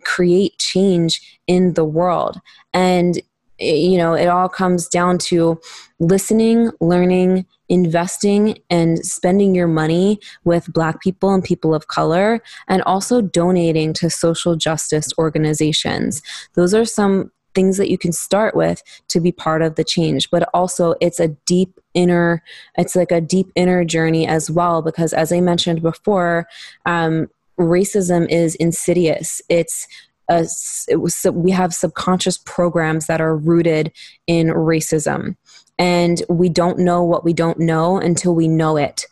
create 0.03 0.57
change 0.59 1.39
in 1.47 1.73
the 1.75 1.85
world 1.85 2.37
and 2.73 3.21
you 3.59 3.97
know 3.97 4.13
it 4.13 4.25
all 4.25 4.49
comes 4.49 4.89
down 4.89 5.17
to 5.17 5.57
listening 5.99 6.69
learning 6.81 7.45
investing 7.69 8.57
and 8.69 8.99
spending 9.05 9.55
your 9.55 9.67
money 9.67 10.19
with 10.43 10.73
black 10.73 10.99
people 11.01 11.33
and 11.33 11.45
people 11.45 11.73
of 11.73 11.87
color 11.87 12.41
and 12.67 12.81
also 12.81 13.21
donating 13.21 13.93
to 13.93 14.09
social 14.09 14.57
justice 14.57 15.13
organizations 15.17 16.21
those 16.55 16.73
are 16.73 16.85
some 16.85 17.31
things 17.53 17.77
that 17.77 17.89
you 17.89 17.97
can 17.97 18.11
start 18.11 18.55
with 18.55 18.81
to 19.09 19.19
be 19.19 19.31
part 19.31 19.61
of 19.61 19.75
the 19.75 19.83
change. 19.83 20.29
But 20.29 20.49
also 20.53 20.95
it's 21.01 21.19
a 21.19 21.29
deep 21.45 21.79
inner 21.93 22.41
it's 22.75 22.95
like 22.95 23.11
a 23.11 23.21
deep 23.21 23.51
inner 23.53 23.85
journey 23.85 24.25
as 24.25 24.49
well 24.49 24.81
because 24.81 25.13
as 25.13 25.31
i 25.31 25.39
mentioned 25.39 25.79
before 25.79 26.47
um, 26.87 27.29
racism 27.59 28.27
is 28.29 28.55
insidious. 28.55 29.41
It's 29.49 29.87
a, 30.29 30.47
it 30.87 30.97
was, 30.97 31.25
we 31.31 31.51
have 31.51 31.73
subconscious 31.73 32.37
programs 32.37 33.07
that 33.07 33.21
are 33.21 33.35
rooted 33.35 33.91
in 34.27 34.47
racism. 34.47 35.35
And 35.79 36.21
we 36.29 36.49
don't 36.49 36.79
know 36.79 37.03
what 37.03 37.23
we 37.23 37.33
don't 37.33 37.59
know 37.59 37.97
until 37.97 38.35
we 38.35 38.47
know 38.47 38.77
it 38.77 39.05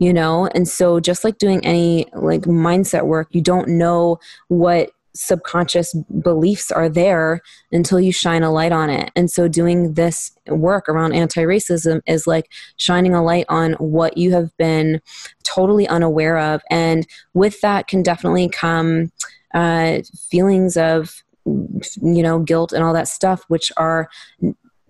you 0.00 0.12
know? 0.12 0.48
And 0.48 0.68
so 0.68 0.98
just 0.98 1.22
like 1.22 1.38
doing 1.38 1.64
any 1.64 2.06
like 2.14 2.42
mindset 2.42 3.06
work 3.06 3.28
you 3.30 3.40
don't 3.40 3.68
know 3.68 4.18
what 4.48 4.90
subconscious 5.14 5.94
beliefs 6.22 6.70
are 6.72 6.88
there 6.88 7.40
until 7.72 8.00
you 8.00 8.12
shine 8.12 8.42
a 8.42 8.52
light 8.52 8.72
on 8.72 8.90
it. 8.90 9.10
And 9.14 9.30
so 9.30 9.48
doing 9.48 9.94
this 9.94 10.32
work 10.48 10.88
around 10.88 11.12
anti-racism 11.12 12.00
is 12.06 12.26
like 12.26 12.50
shining 12.76 13.14
a 13.14 13.22
light 13.22 13.46
on 13.48 13.74
what 13.74 14.16
you 14.16 14.32
have 14.32 14.56
been 14.56 15.00
totally 15.44 15.86
unaware 15.88 16.38
of. 16.38 16.62
And 16.70 17.06
with 17.32 17.60
that 17.60 17.86
can 17.86 18.02
definitely 18.02 18.48
come 18.48 19.12
uh, 19.54 20.00
feelings 20.30 20.76
of 20.76 21.22
you 21.46 22.22
know 22.22 22.38
guilt 22.38 22.72
and 22.72 22.82
all 22.82 22.94
that 22.94 23.06
stuff 23.06 23.44
which 23.48 23.70
are 23.76 24.08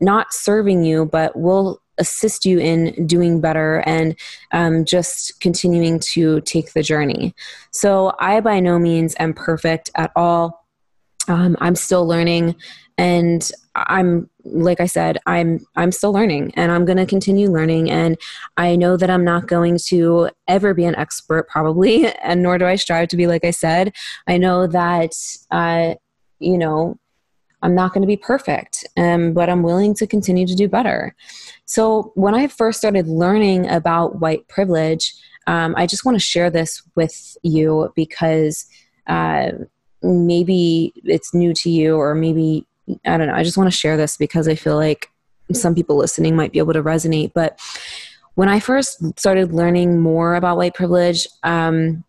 not 0.00 0.33
serving 0.33 0.85
you 0.85 1.04
but 1.04 1.37
will 1.37 1.81
assist 1.99 2.45
you 2.45 2.59
in 2.59 3.07
doing 3.07 3.41
better 3.41 3.83
and 3.87 4.17
um, 4.53 4.85
just 4.85 5.41
continuing 5.41 5.99
to 6.01 6.41
take 6.43 6.73
the 6.73 6.83
journey. 6.83 7.35
So 7.71 8.15
i 8.19 8.41
by 8.41 8.61
no 8.61 8.79
means 8.79 9.15
am 9.19 9.35
perfect 9.35 9.91
at 9.95 10.13
all. 10.17 10.67
Um, 11.27 11.57
i'm 11.61 11.75
still 11.75 12.07
learning 12.07 12.55
and 12.99 13.51
i'm 13.75 14.29
like 14.45 14.79
i 14.79 14.85
said 14.85 15.19
i'm 15.27 15.59
i'm 15.75 15.91
still 15.91 16.13
learning 16.13 16.53
and 16.55 16.71
i'm 16.71 16.85
going 16.85 16.99
to 16.99 17.07
continue 17.07 17.51
learning 17.51 17.91
and 17.91 18.19
i 18.59 18.77
know 18.77 18.99
that 18.99 19.09
i'm 19.09 19.25
not 19.25 19.49
going 19.49 19.79
to 19.87 20.29
ever 20.49 20.75
be 20.75 20.85
an 20.85 20.95
expert 20.97 21.49
probably 21.49 22.07
and 22.23 22.43
nor 22.43 22.59
do 22.59 22.67
i 22.67 22.77
strive 22.77 23.09
to 23.09 23.17
be 23.17 23.27
like 23.27 23.43
i 23.45 23.51
said. 23.51 23.95
I 24.27 24.37
know 24.39 24.67
that 24.67 25.13
uh, 25.51 25.95
you 26.39 26.59
know 26.59 26.99
i'm 27.64 27.75
not 27.75 27.92
going 27.92 28.02
to 28.02 28.06
be 28.06 28.16
perfect 28.16 28.87
um, 28.97 29.33
but 29.33 29.49
i'm 29.49 29.62
willing 29.62 29.94
to 29.94 30.06
continue 30.06 30.47
to 30.47 30.54
do 30.54 30.68
better 30.68 31.14
so 31.64 32.12
when 32.14 32.35
i 32.35 32.47
first 32.47 32.78
started 32.78 33.09
learning 33.09 33.68
about 33.68 34.21
white 34.21 34.47
privilege 34.49 35.12
um, 35.47 35.75
i 35.76 35.87
just 35.87 36.04
want 36.04 36.14
to 36.14 36.25
share 36.25 36.50
this 36.50 36.83
with 36.94 37.37
you 37.42 37.92
because 37.97 38.66
uh, 39.09 39.50
maybe 40.02 40.92
it's 41.04 41.35
new 41.35 41.52
to 41.52 41.71
you 41.71 41.97
or 41.97 42.14
maybe 42.14 42.66
I 43.06 43.16
don't 43.16 43.28
know. 43.28 43.35
I 43.35 43.42
just 43.42 43.56
want 43.56 43.71
to 43.71 43.76
share 43.76 43.97
this 43.97 44.16
because 44.16 44.49
I 44.49 44.54
feel 44.54 44.76
like 44.76 45.11
some 45.52 45.75
people 45.75 45.97
listening 45.97 46.37
might 46.37 46.52
be 46.52 46.59
able 46.59 46.73
to 46.73 46.83
resonate. 46.83 47.33
But 47.35 47.59
when 48.35 48.49
I 48.49 48.61
first 48.61 49.18
started 49.18 49.52
learning 49.52 50.00
more 50.00 50.35
about 50.35 50.56
white 50.56 50.75
privilege, 50.75 51.26
um, 51.42 52.04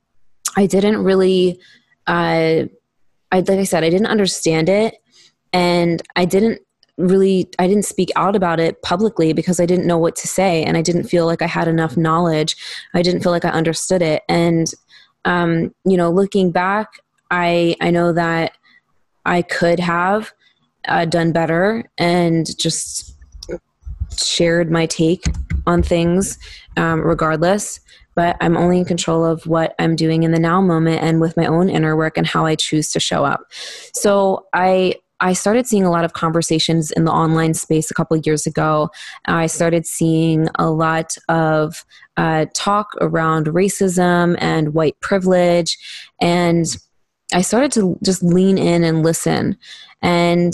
I 0.58 0.66
didn't 0.66 1.04
really, 1.04 1.60
uh, 2.08 2.68
I 3.32 3.40
like 3.40 3.50
I 3.50 3.64
said, 3.64 3.84
I 3.84 3.90
didn't 3.90 4.08
understand 4.08 4.70
it, 4.70 4.96
and 5.54 6.02
I 6.16 6.26
didn't 6.26 6.62
really, 6.98 7.50
I 7.60 7.68
didn't 7.68 7.86
speak 7.86 8.12
out 8.16 8.36
about 8.36 8.60
it 8.60 8.82
publicly 8.82 9.34
because 9.34 9.60
I 9.60 9.66
didn't 9.66 9.88
know 9.88 9.98
what 9.98 10.16
to 10.18 10.28
say, 10.28 10.64
and 10.64 10.78
I 10.78 10.82
didn't 10.82 11.04
feel 11.04 11.26
like 11.26 11.42
I 11.42 11.48
had 11.48 11.68
enough 11.68 11.98
knowledge. 11.98 12.56
I 12.94 13.02
didn't 13.02 13.22
feel 13.22 13.32
like 13.32 13.46
I 13.46 13.50
understood 13.50 14.02
it, 14.02 14.24
and 14.30 14.72
um, 15.26 15.74
you 15.86 15.98
know, 15.98 16.12
looking 16.12 16.52
back, 16.52 17.00
I 17.32 17.76
I 17.82 17.92
know 17.92 18.14
that 18.14 18.54
I 19.26 19.42
could 19.42 19.80
have 19.80 20.32
uh, 20.88 21.06
done 21.06 21.32
better 21.32 21.84
and 21.98 22.58
just 22.58 23.16
shared 24.18 24.72
my 24.72 24.86
take 24.86 25.26
on 25.68 25.84
things 25.84 26.38
um, 26.78 27.02
regardless. 27.02 27.80
But 28.16 28.38
i'm 28.40 28.56
only 28.56 28.78
in 28.78 28.86
control 28.86 29.26
of 29.26 29.46
what 29.46 29.76
i'm 29.78 29.94
doing 29.94 30.24
in 30.24 30.32
the 30.32 30.40
now 30.40 30.62
moment 30.62 31.04
and 31.04 31.20
with 31.20 31.36
my 31.36 31.46
own 31.48 31.68
inner 31.68 31.98
work 31.98 32.18
and 32.18 32.26
how 32.26 32.46
i 32.46 32.56
choose 32.56 32.90
to 32.92 33.00
show 33.00 33.26
up. 33.26 33.42
So 33.94 34.46
i 34.54 34.96
I 35.20 35.34
started 35.34 35.66
seeing 35.66 35.86
a 35.86 35.92
lot 35.92 36.06
of 36.06 36.14
conversations 36.14 36.92
in 36.92 37.06
the 37.06 37.12
online 37.12 37.54
space 37.54 37.90
a 37.90 37.94
couple 37.94 38.18
years 38.18 38.46
ago. 38.46 38.90
I 39.26 39.48
started 39.48 39.86
seeing 39.86 40.48
a 40.56 40.70
lot 40.70 41.16
of 41.30 41.86
uh, 42.18 42.46
talk 42.54 42.90
around 43.02 43.48
racism 43.48 44.36
and 44.40 44.74
white 44.74 45.00
privilege. 45.00 45.78
And 46.22 46.66
I 47.34 47.42
started 47.42 47.72
to 47.74 47.98
just 48.04 48.24
lean 48.24 48.58
in 48.58 48.84
and 48.84 49.04
listen. 49.04 49.58
And 50.02 50.54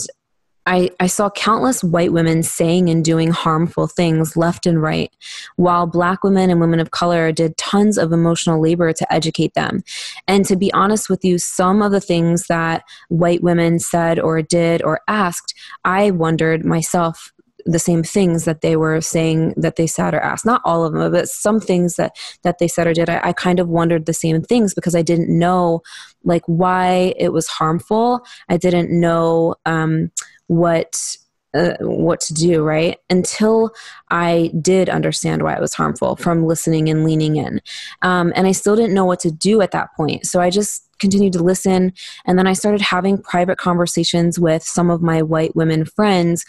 I, 0.65 0.91
I 0.99 1.07
saw 1.07 1.29
countless 1.29 1.83
white 1.83 2.13
women 2.13 2.43
saying 2.43 2.89
and 2.89 3.03
doing 3.03 3.31
harmful 3.31 3.87
things 3.87 4.37
left 4.37 4.65
and 4.65 4.81
right, 4.81 5.11
while 5.55 5.87
black 5.87 6.23
women 6.23 6.49
and 6.49 6.59
women 6.59 6.79
of 6.79 6.91
color 6.91 7.31
did 7.31 7.57
tons 7.57 7.97
of 7.97 8.11
emotional 8.11 8.61
labor 8.61 8.93
to 8.93 9.13
educate 9.13 9.53
them. 9.53 9.81
And 10.27 10.45
to 10.45 10.55
be 10.55 10.71
honest 10.73 11.09
with 11.09 11.25
you, 11.25 11.39
some 11.39 11.81
of 11.81 11.91
the 11.91 12.01
things 12.01 12.47
that 12.47 12.83
white 13.09 13.41
women 13.41 13.79
said 13.79 14.19
or 14.19 14.41
did 14.41 14.83
or 14.83 15.01
asked, 15.07 15.53
I 15.83 16.11
wondered 16.11 16.63
myself 16.65 17.31
the 17.65 17.79
same 17.79 18.03
things 18.03 18.45
that 18.45 18.61
they 18.61 18.75
were 18.75 19.01
saying 19.01 19.53
that 19.57 19.75
they 19.75 19.87
said 19.87 20.13
or 20.13 20.19
asked. 20.19 20.45
Not 20.45 20.61
all 20.65 20.83
of 20.85 20.93
them 20.93 21.11
but 21.11 21.29
some 21.29 21.59
things 21.59 21.95
that 21.95 22.15
that 22.43 22.59
they 22.59 22.67
said 22.67 22.87
or 22.87 22.93
did. 22.93 23.09
I, 23.09 23.19
I, 23.23 23.33
kind 23.33 23.59
of 23.59 23.69
wondered 23.69 24.05
the 24.05 24.13
same 24.13 24.41
things 24.41 24.73
because 24.73 24.95
i 24.95 25.01
didn't 25.01 25.29
know 25.29 25.81
like 26.23 26.43
why 26.45 27.13
it 27.17 27.33
was 27.33 27.47
harmful. 27.47 28.25
I 28.49 28.57
didn't 28.57 28.91
know 28.91 29.55
um, 29.65 30.11
what 30.51 31.17
uh, 31.53 31.75
what 31.79 32.19
to 32.21 32.33
do, 32.33 32.61
right? 32.61 32.97
Until 33.09 33.71
I 34.09 34.51
did 34.61 34.89
understand 34.89 35.43
why 35.43 35.53
it 35.53 35.61
was 35.61 35.73
harmful 35.73 36.15
from 36.15 36.45
listening 36.45 36.89
and 36.89 37.03
leaning 37.03 37.35
in. 37.35 37.61
Um, 38.01 38.31
and 38.35 38.47
I 38.47 38.53
still 38.53 38.75
didn't 38.75 38.93
know 38.93 39.05
what 39.05 39.19
to 39.21 39.31
do 39.31 39.61
at 39.61 39.71
that 39.71 39.93
point. 39.95 40.25
So 40.25 40.39
I 40.39 40.49
just 40.49 40.87
continued 40.99 41.33
to 41.33 41.43
listen. 41.43 41.93
And 42.25 42.37
then 42.37 42.47
I 42.47 42.53
started 42.53 42.79
having 42.81 43.21
private 43.21 43.57
conversations 43.57 44.39
with 44.39 44.63
some 44.63 44.89
of 44.89 45.01
my 45.01 45.21
white 45.21 45.55
women 45.55 45.83
friends. 45.83 46.45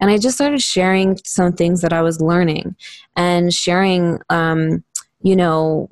And 0.00 0.10
I 0.10 0.16
just 0.16 0.36
started 0.36 0.62
sharing 0.62 1.18
some 1.24 1.52
things 1.52 1.82
that 1.82 1.92
I 1.92 2.02
was 2.02 2.20
learning 2.20 2.76
and 3.14 3.52
sharing, 3.52 4.20
um, 4.30 4.84
you 5.20 5.36
know, 5.36 5.90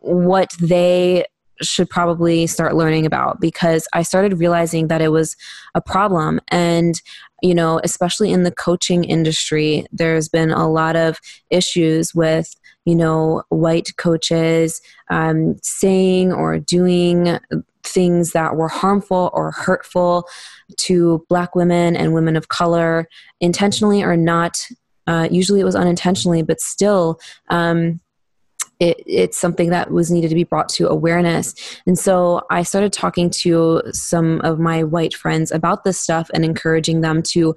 what 0.00 0.52
they 0.60 1.26
should 1.62 1.90
probably 1.90 2.46
start 2.46 2.74
learning 2.74 3.06
about 3.06 3.40
because 3.40 3.86
I 3.92 4.02
started 4.02 4.38
realizing 4.38 4.88
that 4.88 5.02
it 5.02 5.12
was 5.12 5.36
a 5.74 5.80
problem. 5.80 6.40
And, 6.48 7.00
you 7.42 7.54
know, 7.54 7.80
especially 7.84 8.32
in 8.32 8.42
the 8.42 8.52
coaching 8.52 9.04
industry, 9.04 9.86
there's 9.92 10.28
been 10.28 10.50
a 10.50 10.70
lot 10.70 10.96
of 10.96 11.18
issues 11.50 12.14
with, 12.14 12.54
you 12.84 12.94
know, 12.94 13.42
white 13.48 13.96
coaches 13.96 14.80
um, 15.10 15.56
saying 15.62 16.32
or 16.32 16.58
doing 16.58 17.38
things 17.82 18.32
that 18.32 18.56
were 18.56 18.68
harmful 18.68 19.30
or 19.32 19.50
hurtful 19.50 20.28
to 20.76 21.24
black 21.28 21.54
women 21.54 21.96
and 21.96 22.14
women 22.14 22.36
of 22.36 22.48
color, 22.48 23.08
intentionally 23.40 24.02
or 24.02 24.16
not. 24.16 24.66
Uh, 25.06 25.28
usually 25.30 25.60
it 25.60 25.64
was 25.64 25.76
unintentionally, 25.76 26.42
but 26.42 26.60
still. 26.60 27.18
Um, 27.48 28.00
it, 28.80 29.02
it's 29.06 29.38
something 29.38 29.70
that 29.70 29.90
was 29.90 30.10
needed 30.10 30.28
to 30.28 30.34
be 30.34 30.44
brought 30.44 30.68
to 30.70 30.88
awareness. 30.88 31.54
And 31.86 31.98
so 31.98 32.42
I 32.50 32.62
started 32.62 32.92
talking 32.92 33.30
to 33.30 33.82
some 33.92 34.40
of 34.40 34.58
my 34.58 34.82
white 34.82 35.14
friends 35.14 35.52
about 35.52 35.84
this 35.84 36.00
stuff 36.00 36.30
and 36.34 36.44
encouraging 36.44 37.02
them 37.02 37.22
to 37.24 37.54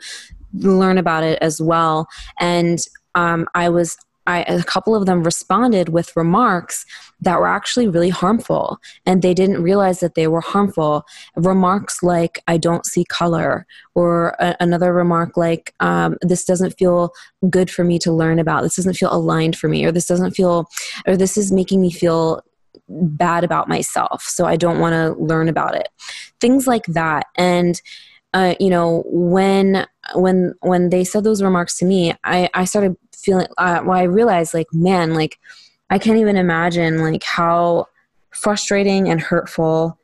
learn 0.54 0.98
about 0.98 1.24
it 1.24 1.40
as 1.42 1.62
well. 1.62 2.08
And 2.40 2.80
um, 3.16 3.48
I 3.56 3.70
was 3.70 3.98
I, 4.26 4.44
a 4.44 4.64
couple 4.64 4.96
of 4.96 5.06
them 5.06 5.24
responded 5.24 5.90
with 5.90 6.16
remarks 6.16 6.86
that 7.22 7.40
were 7.40 7.48
actually 7.48 7.88
really 7.88 8.10
harmful 8.10 8.80
and 9.06 9.22
they 9.22 9.34
didn't 9.34 9.62
realize 9.62 10.00
that 10.00 10.16
they 10.16 10.28
were 10.28 10.42
harmful. 10.42 11.06
Remarks 11.36 12.04
like 12.04 12.42
i 12.48 12.58
don't 12.58 12.86
see 12.86 13.06
color 13.06 13.66
or 13.96 14.36
a, 14.40 14.56
another 14.60 14.94
remark 14.94 15.38
like 15.38 15.74
um, 15.80 16.18
this 16.22 16.46
doesn't 16.46 16.78
feel 16.78 17.12
good 17.50 17.70
for 17.70 17.84
me 17.84 18.00
to 18.00 18.12
learn 18.12 18.40
about. 18.40 18.64
This 18.64 18.76
doesn't 18.76 18.96
feel 18.96 19.14
aligned 19.14 19.58
for 19.58 19.68
me 19.68 19.86
or 19.86 19.92
this 19.92 20.08
doesn't 20.08 20.32
feel 20.32 20.68
or 21.08 21.18
this 21.18 21.38
is 21.38 21.52
making 21.52 21.82
me 21.82 21.92
feel 21.92 22.42
bad 22.90 23.44
about 23.44 23.70
myself 23.70 24.24
so 24.24 24.46
i 24.46 24.56
don't 24.56 24.80
want 24.80 24.94
to 24.94 25.22
learn 25.22 25.48
about 25.48 25.76
it. 25.76 25.90
Things 26.40 26.68
like 26.68 26.86
that. 26.88 27.28
And 27.38 27.82
uh, 28.34 28.56
you 28.60 28.70
know 28.70 29.04
when 29.08 29.86
when 30.16 30.54
when 30.62 30.90
they 30.90 31.04
said 31.04 31.24
those 31.24 31.44
remarks 31.44 31.78
to 31.78 31.86
me 31.86 32.14
i 32.24 32.50
i 32.54 32.66
started 32.66 32.96
feeling 33.24 33.48
uh, 33.58 33.82
well 33.86 33.98
i 33.98 34.04
realized 34.04 34.54
like 34.54 34.68
man 34.74 35.14
like 35.14 35.40
i 35.90 35.98
can't 35.98 36.20
even 36.20 36.36
imagine 36.36 37.02
like 37.02 37.24
how 37.24 37.88
frustrating 38.32 39.10
and 39.10 39.22
hurtful 39.22 39.98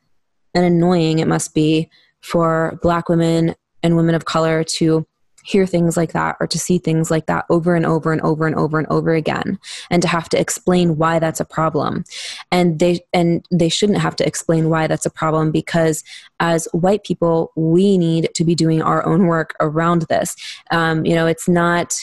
and 0.54 0.66
annoying 0.66 1.20
it 1.20 1.28
must 1.28 1.54
be 1.54 1.90
for 2.22 2.78
black 2.82 3.10
women 3.10 3.56
and 3.84 3.96
women 3.96 4.16
of 4.16 4.26
color 4.26 4.64
to 4.64 5.06
hear 5.44 5.66
things 5.66 5.98
like 5.98 6.12
that 6.14 6.36
or 6.40 6.48
to 6.48 6.60
see 6.60 6.78
things 6.78 7.10
like 7.10 7.26
that 7.26 7.46
over 7.50 7.76
and 7.76 7.86
over 7.86 8.12
and 8.12 8.22
over 8.22 8.46
and 8.46 8.56
over 8.56 8.78
and 8.78 8.88
over 8.90 9.14
again 9.14 9.58
and 9.90 10.02
to 10.02 10.08
have 10.08 10.30
to 10.30 10.40
explain 10.40 10.98
why 10.98 11.18
that's 11.18 11.40
a 11.40 11.46
problem. 11.46 12.04
And 12.52 12.80
they 12.80 13.00
and 13.14 13.46
they 13.52 13.70
shouldn't 13.70 14.00
have 14.00 14.16
to 14.18 14.28
explain 14.28 14.70
why 14.70 14.88
that's 14.88 15.06
a 15.06 15.10
problem 15.10 15.52
because 15.52 16.04
as 16.40 16.68
white 16.72 17.04
people 17.04 17.52
we 17.56 17.98
need 17.98 18.30
to 18.36 18.44
be 18.44 18.54
doing 18.54 18.82
our 18.82 19.06
own 19.06 19.28
work 19.28 19.56
around 19.60 20.04
this. 20.04 20.36
Um, 20.72 21.06
you 21.06 21.16
know 21.16 21.26
it's 21.26 21.48
not 21.48 21.96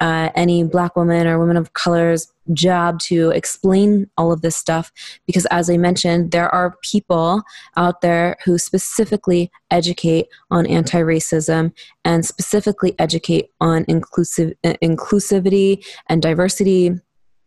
uh, 0.00 0.30
any 0.34 0.64
black 0.64 0.96
woman 0.96 1.26
or 1.26 1.38
women 1.38 1.56
of 1.56 1.72
color's 1.72 2.32
job 2.54 2.98
to 2.98 3.30
explain 3.30 4.08
all 4.16 4.32
of 4.32 4.40
this 4.40 4.56
stuff. 4.56 4.90
Because 5.26 5.46
as 5.46 5.68
i 5.68 5.76
mentioned 5.76 6.30
there 6.30 6.52
are 6.54 6.76
people 6.82 7.42
out 7.76 8.00
there 8.00 8.36
who 8.44 8.58
specifically 8.58 9.50
educate 9.70 10.28
on 10.50 10.66
anti-racism 10.66 11.72
and 12.04 12.24
specifically 12.24 12.94
educate 12.98 13.50
on 13.60 13.84
inclusive 13.88 14.54
uh, 14.64 14.74
inclusivity 14.82 15.84
and 16.08 16.22
diversity 16.22 16.98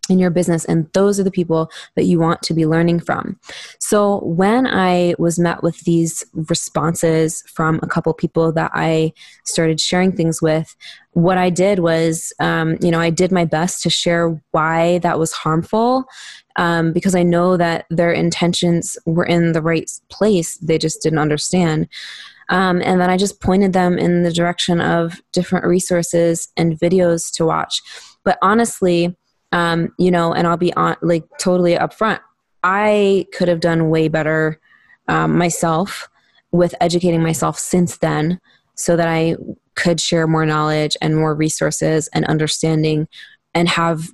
in 0.10 0.20
your 0.20 0.30
business 0.30 0.66
and 0.66 0.90
those 0.94 1.20
are 1.20 1.24
the 1.24 1.32
people 1.32 1.72
that 1.96 2.06
you 2.06 2.20
want 2.20 2.42
to 2.42 2.54
be 2.54 2.66
learning 2.66 3.00
from 3.00 3.40
so 3.80 4.20
when 4.20 4.66
i 4.68 5.14
was 5.20 5.38
met 5.38 5.62
with 5.62 5.80
these 5.82 6.24
responses 6.34 7.44
from 7.48 7.80
a 7.84 7.88
couple 7.88 8.14
people 8.14 8.52
that 8.52 8.72
i 8.74 9.12
started 9.46 9.80
sharing 9.80 10.12
things 10.12 10.42
with 10.42 10.76
what 11.12 11.38
i 11.38 11.50
did 11.50 11.80
was 11.80 12.34
um, 12.40 12.78
you 12.82 12.92
know 12.92 13.00
i 13.00 13.10
did 13.10 13.32
my 13.32 13.46
best 13.46 13.82
to 13.84 13.90
share 13.90 14.42
why 14.52 14.98
that 15.00 15.20
was 15.20 15.32
harmful 15.32 16.06
um, 16.58 16.92
because 16.92 17.16
i 17.16 17.24
know 17.24 17.56
that 17.56 17.86
their 17.90 18.12
intentions 18.12 18.98
were 19.06 19.26
in 19.26 19.52
the 19.52 19.62
right 19.62 19.90
place 20.10 20.58
they 20.58 20.78
just 20.78 21.02
didn't 21.02 21.20
understand 21.20 21.88
um, 22.50 22.82
and 22.84 23.00
then 23.00 23.10
I 23.10 23.16
just 23.16 23.40
pointed 23.40 23.72
them 23.72 23.98
in 23.98 24.24
the 24.24 24.34
direction 24.34 24.82
of 24.82 25.22
different 25.32 25.66
resources 25.66 26.50
and 26.58 26.78
videos 26.78 27.34
to 27.36 27.46
watch. 27.46 27.82
But 28.26 28.38
honestly, 28.42 29.16
um, 29.52 29.94
you 29.98 30.12
know, 30.12 30.34
and 30.34 30.48
I'll 30.48 30.58
be 30.58 30.74
on 30.74 30.96
like 31.02 31.24
totally 31.40 31.76
upfront. 31.76 32.20
I 32.64 33.26
could 33.34 33.48
have 33.48 33.60
done 33.60 33.90
way 33.90 34.08
better 34.08 34.60
um, 35.08 35.38
myself 35.38 36.10
with 36.52 36.76
educating 36.80 37.24
myself 37.24 37.58
since 37.58 37.98
then 37.98 38.40
so 38.76 38.96
that 38.96 39.08
I 39.08 39.36
could 39.76 40.00
share 40.00 40.28
more 40.28 40.46
knowledge 40.46 40.96
and 41.02 41.16
more 41.16 41.34
resources 41.34 42.10
and 42.14 42.26
understanding 42.26 43.08
and 43.54 43.68
have 43.70 44.10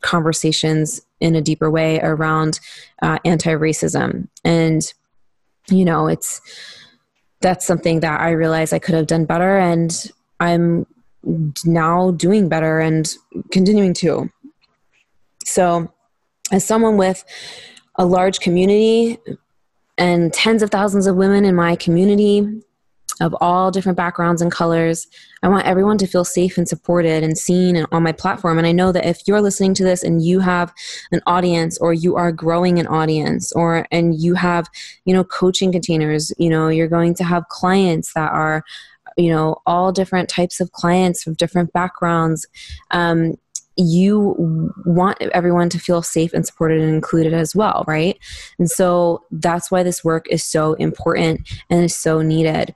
conversations 0.00 1.00
in 1.20 1.34
a 1.34 1.42
deeper 1.42 1.70
way 1.70 1.98
around 2.00 2.60
uh, 3.02 3.18
anti-racism 3.24 4.28
and 4.44 4.94
you 5.68 5.84
know 5.84 6.06
it's 6.06 6.40
that's 7.40 7.66
something 7.66 7.98
that 8.00 8.20
i 8.20 8.30
realize 8.30 8.72
i 8.72 8.78
could 8.78 8.94
have 8.94 9.08
done 9.08 9.24
better 9.24 9.58
and 9.58 10.12
i'm 10.38 10.86
now 11.64 12.12
doing 12.12 12.48
better 12.48 12.78
and 12.78 13.14
continuing 13.50 13.92
to 13.92 14.30
so, 15.48 15.92
as 16.52 16.64
someone 16.64 16.96
with 16.96 17.24
a 17.96 18.06
large 18.06 18.40
community 18.40 19.18
and 19.98 20.32
tens 20.32 20.62
of 20.62 20.70
thousands 20.70 21.06
of 21.06 21.16
women 21.16 21.44
in 21.44 21.54
my 21.54 21.76
community 21.76 22.62
of 23.20 23.34
all 23.40 23.70
different 23.70 23.96
backgrounds 23.96 24.40
and 24.40 24.52
colors. 24.52 25.08
I 25.42 25.48
want 25.48 25.66
everyone 25.66 25.98
to 25.98 26.06
feel 26.06 26.24
safe 26.24 26.56
and 26.56 26.68
supported 26.68 27.24
and 27.24 27.36
seen 27.36 27.74
and 27.74 27.86
on 27.90 28.02
my 28.02 28.12
platform. 28.12 28.58
And 28.58 28.66
I 28.66 28.72
know 28.72 28.92
that 28.92 29.06
if 29.06 29.22
you're 29.26 29.40
listening 29.40 29.74
to 29.74 29.84
this 29.84 30.04
and 30.04 30.22
you 30.22 30.40
have 30.40 30.72
an 31.10 31.20
audience 31.26 31.78
or 31.78 31.92
you 31.92 32.16
are 32.16 32.30
growing 32.30 32.78
an 32.78 32.86
audience 32.86 33.52
or 33.52 33.86
and 33.90 34.20
you 34.20 34.34
have, 34.34 34.68
you 35.04 35.14
know, 35.14 35.24
coaching 35.24 35.72
containers, 35.72 36.32
you 36.38 36.48
know, 36.48 36.68
you're 36.68 36.88
going 36.88 37.14
to 37.14 37.24
have 37.24 37.48
clients 37.48 38.12
that 38.14 38.30
are 38.32 38.62
you 39.16 39.30
know 39.30 39.56
all 39.66 39.90
different 39.90 40.28
types 40.28 40.60
of 40.60 40.70
clients 40.70 41.26
of 41.26 41.36
different 41.36 41.72
backgrounds 41.72 42.46
um, 42.92 43.36
you 43.78 44.72
want 44.84 45.22
everyone 45.22 45.68
to 45.70 45.78
feel 45.78 46.02
safe 46.02 46.32
and 46.32 46.44
supported 46.44 46.80
and 46.80 46.92
included 46.92 47.32
as 47.32 47.54
well, 47.54 47.84
right? 47.86 48.18
And 48.58 48.68
so 48.68 49.22
that's 49.30 49.70
why 49.70 49.82
this 49.84 50.02
work 50.04 50.26
is 50.28 50.42
so 50.42 50.74
important 50.74 51.48
and 51.70 51.84
is 51.84 51.96
so 51.96 52.20
needed. 52.20 52.74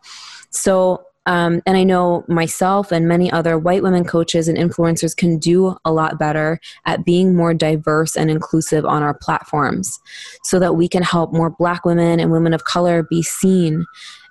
So, 0.51 1.05
um, 1.27 1.63
and 1.67 1.77
I 1.77 1.85
know 1.85 2.25
myself 2.27 2.91
and 2.91 3.07
many 3.07 3.31
other 3.31 3.57
white 3.57 3.83
women 3.83 4.05
coaches 4.05 4.49
and 4.49 4.59
influencers 4.59 5.17
can 5.17 5.39
do 5.39 5.77
a 5.85 5.93
lot 5.93 6.19
better 6.19 6.59
at 6.85 7.05
being 7.05 7.35
more 7.35 7.55
diverse 7.55 8.17
and 8.17 8.31
inclusive 8.31 8.85
on 8.85 9.03
our 9.03 9.15
platforms 9.15 10.01
so 10.43 10.59
that 10.59 10.75
we 10.75 10.89
can 10.89 11.03
help 11.03 11.33
more 11.33 11.51
black 11.51 11.85
women 11.85 12.19
and 12.19 12.33
women 12.33 12.53
of 12.53 12.65
color 12.65 13.05
be 13.05 13.23
seen. 13.23 13.85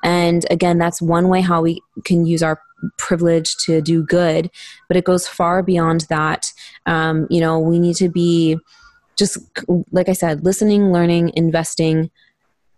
And 0.04 0.46
again, 0.50 0.80
that's 0.80 1.02
one 1.02 1.30
way 1.30 1.42
how 1.42 1.62
we 1.62 1.82
can 2.04 2.26
use 2.26 2.44
our 2.44 2.62
privilege 2.98 3.56
to 3.58 3.82
do 3.82 4.04
good, 4.04 4.50
but 4.88 4.98
it 4.98 5.06
goes 5.06 5.28
far 5.28 5.64
beyond 5.64 6.02
that. 6.10 6.52
Um, 6.88 7.28
you 7.30 7.40
know, 7.40 7.60
we 7.60 7.80
need 7.80 7.96
to 7.98 8.10
be 8.10 8.58
just, 9.18 9.38
like 9.92 10.10
I 10.10 10.14
said, 10.14 10.44
listening, 10.44 10.92
learning, 10.92 11.32
investing, 11.36 12.10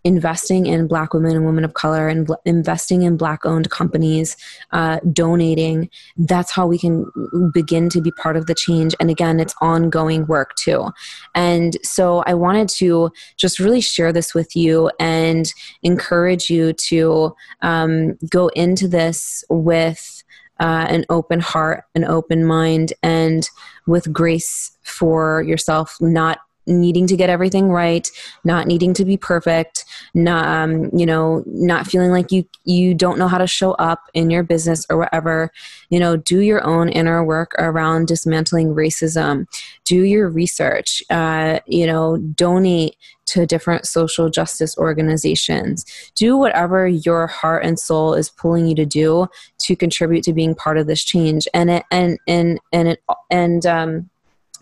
investing 0.04 0.66
in 0.66 0.86
black 0.86 1.14
women 1.14 1.34
and 1.34 1.46
women 1.46 1.64
of 1.64 1.74
color 1.74 2.08
and 2.08 2.28
investing 2.44 3.02
in 3.02 3.16
black 3.16 3.44
owned 3.44 3.70
companies 3.70 4.36
uh, 4.72 5.00
donating 5.12 5.88
that's 6.16 6.52
how 6.52 6.66
we 6.66 6.78
can 6.78 7.10
begin 7.52 7.88
to 7.88 8.00
be 8.00 8.12
part 8.12 8.36
of 8.36 8.46
the 8.46 8.54
change. 8.54 8.94
And 9.00 9.10
again 9.10 9.40
it's 9.40 9.54
ongoing 9.60 10.26
work 10.26 10.54
too. 10.56 10.90
And 11.34 11.76
so 11.82 12.22
i 12.26 12.34
wanted 12.34 12.68
to 12.68 13.10
just 13.36 13.58
really 13.58 13.80
share 13.80 14.12
this 14.12 14.34
with 14.34 14.54
you 14.54 14.90
and 15.00 15.52
encourage 15.82 16.50
you 16.50 16.72
to 16.74 17.34
um, 17.62 18.16
go 18.30 18.48
into 18.48 18.86
this 18.86 19.44
with 19.48 20.22
uh, 20.60 20.86
an 20.88 21.04
open 21.08 21.40
heart, 21.40 21.84
an 21.94 22.04
open 22.04 22.44
mind, 22.44 22.92
and 23.02 23.48
with 23.86 24.12
grace 24.12 24.70
for 24.82 25.42
yourself, 25.42 25.96
not 26.00 26.38
needing 26.66 27.06
to 27.06 27.16
get 27.16 27.30
everything 27.30 27.68
right 27.68 28.10
not 28.44 28.66
needing 28.66 28.94
to 28.94 29.04
be 29.04 29.16
perfect 29.16 29.84
not 30.14 30.46
um, 30.46 30.90
you 30.96 31.06
know 31.06 31.42
not 31.46 31.86
feeling 31.86 32.10
like 32.10 32.30
you 32.30 32.44
you 32.64 32.94
don't 32.94 33.18
know 33.18 33.28
how 33.28 33.38
to 33.38 33.46
show 33.46 33.72
up 33.72 34.04
in 34.14 34.30
your 34.30 34.42
business 34.42 34.86
or 34.88 34.96
whatever. 34.96 35.50
You 35.90 36.00
know 36.00 36.16
do 36.16 36.40
your 36.40 36.64
own 36.64 36.88
inner 36.88 37.24
work 37.24 37.54
around 37.58 38.08
dismantling 38.08 38.74
racism. 38.74 39.46
Do 39.84 40.02
your 40.02 40.28
research. 40.28 41.02
Uh, 41.10 41.60
you 41.66 41.86
know 41.86 42.16
donate 42.16 42.96
to 43.26 43.46
different 43.46 43.86
social 43.86 44.28
justice 44.28 44.76
organizations. 44.76 45.84
Do 46.14 46.36
whatever 46.36 46.86
your 46.86 47.26
heart 47.26 47.64
and 47.64 47.78
soul 47.78 48.14
is 48.14 48.30
pulling 48.30 48.66
you 48.66 48.74
to 48.76 48.86
do 48.86 49.28
to 49.60 49.76
contribute 49.76 50.24
to 50.24 50.32
being 50.32 50.54
part 50.54 50.78
of 50.78 50.86
this 50.86 51.02
change. 51.02 51.48
And 51.54 51.70
it 51.70 51.84
and 51.90 52.18
and 52.28 52.60
and 52.72 52.88
it 52.88 53.02
and 53.30 53.64
um 53.66 54.10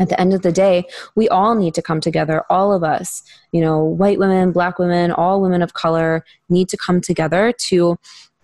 at 0.03 0.09
the 0.09 0.21
end 0.21 0.35
of 0.35 0.43
the 0.43 0.53
day, 0.53 0.85
we 1.15 1.29
all 1.29 1.55
need 1.55 1.75
to 1.75 1.83
come 1.83 2.01
together. 2.01 2.45
All 2.51 2.73
of 2.73 2.83
us, 2.83 3.23
you 3.53 3.61
know, 3.61 3.83
white 3.83 4.19
women, 4.19 4.53
black 4.53 4.79
women, 4.79 5.13
all 5.13 5.41
women 5.41 5.63
of 5.63 5.75
color 5.75 6.25
need 6.49 6.69
to 6.71 6.77
come 6.77 7.01
together 7.01 7.53
to 7.69 7.99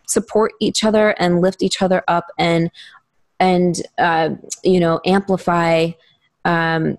support 0.07 0.53
each 0.61 0.85
other 0.85 1.11
and 1.19 1.41
lift 1.41 1.63
each 1.63 1.83
other 1.83 2.03
up 2.09 2.29
and 2.39 2.71
and 3.41 3.83
uh, 3.99 4.31
you 4.65 4.81
know 4.81 5.01
amplify 5.05 5.91
um, 6.45 6.97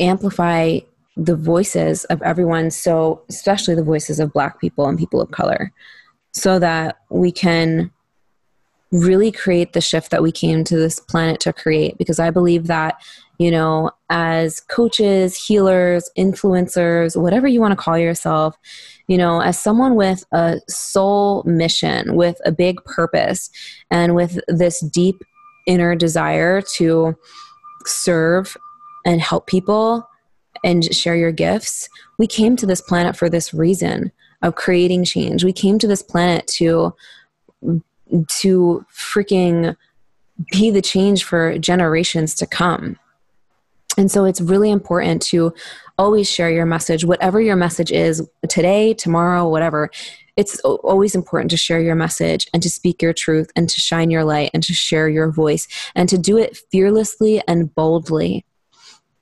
amplify 0.00 0.78
the 1.16 1.36
voices 1.36 2.04
of 2.06 2.20
everyone. 2.22 2.70
So 2.70 3.22
especially 3.28 3.74
the 3.74 3.84
voices 3.84 4.20
of 4.20 4.32
black 4.32 4.60
people 4.60 4.86
and 4.86 4.98
people 4.98 5.20
of 5.20 5.30
color, 5.30 5.72
so 6.32 6.58
that 6.58 6.98
we 7.10 7.30
can 7.30 7.90
really 8.92 9.32
create 9.32 9.72
the 9.72 9.80
shift 9.80 10.10
that 10.10 10.22
we 10.22 10.30
came 10.30 10.64
to 10.64 10.76
this 10.76 11.00
planet 11.00 11.40
to 11.40 11.52
create 11.52 11.98
because 11.98 12.20
i 12.20 12.30
believe 12.30 12.68
that 12.68 12.94
you 13.38 13.50
know, 13.50 13.90
as 14.08 14.60
coaches, 14.60 15.36
healers, 15.36 16.10
influencers, 16.16 17.20
whatever 17.20 17.46
you 17.46 17.60
want 17.60 17.72
to 17.72 17.76
call 17.76 17.98
yourself, 17.98 18.56
you 19.08 19.18
know, 19.18 19.40
as 19.40 19.60
someone 19.60 19.94
with 19.94 20.24
a 20.32 20.60
soul 20.68 21.42
mission, 21.44 22.14
with 22.14 22.40
a 22.44 22.52
big 22.52 22.82
purpose, 22.84 23.50
and 23.90 24.14
with 24.14 24.40
this 24.48 24.80
deep 24.80 25.22
inner 25.66 25.94
desire 25.94 26.62
to 26.76 27.14
serve 27.84 28.56
and 29.04 29.20
help 29.20 29.46
people 29.46 30.08
and 30.64 30.94
share 30.94 31.16
your 31.16 31.32
gifts, 31.32 31.88
we 32.18 32.26
came 32.26 32.56
to 32.56 32.66
this 32.66 32.80
planet 32.80 33.16
for 33.16 33.28
this 33.28 33.52
reason 33.52 34.10
of 34.42 34.54
creating 34.54 35.04
change. 35.04 35.44
We 35.44 35.52
came 35.52 35.78
to 35.78 35.86
this 35.86 36.02
planet 36.02 36.46
to 36.48 36.94
to 38.28 38.86
freaking 38.94 39.76
be 40.52 40.70
the 40.70 40.82
change 40.82 41.24
for 41.24 41.58
generations 41.58 42.34
to 42.34 42.46
come 42.46 42.96
and 43.96 44.10
so 44.10 44.24
it's 44.24 44.40
really 44.40 44.70
important 44.70 45.22
to 45.22 45.54
always 45.98 46.28
share 46.30 46.50
your 46.50 46.66
message, 46.66 47.04
whatever 47.04 47.40
your 47.40 47.56
message 47.56 47.90
is 47.90 48.26
today, 48.48 48.92
tomorrow, 48.94 49.48
whatever. 49.48 49.90
It's 50.36 50.60
always 50.60 51.14
important 51.14 51.50
to 51.52 51.56
share 51.56 51.80
your 51.80 51.94
message 51.94 52.46
and 52.52 52.62
to 52.62 52.68
speak 52.68 53.00
your 53.00 53.14
truth 53.14 53.50
and 53.56 53.68
to 53.70 53.80
shine 53.80 54.10
your 54.10 54.24
light 54.24 54.50
and 54.52 54.62
to 54.64 54.74
share 54.74 55.08
your 55.08 55.30
voice 55.30 55.66
and 55.94 56.08
to 56.10 56.18
do 56.18 56.36
it 56.36 56.58
fearlessly 56.70 57.42
and 57.48 57.74
boldly. 57.74 58.44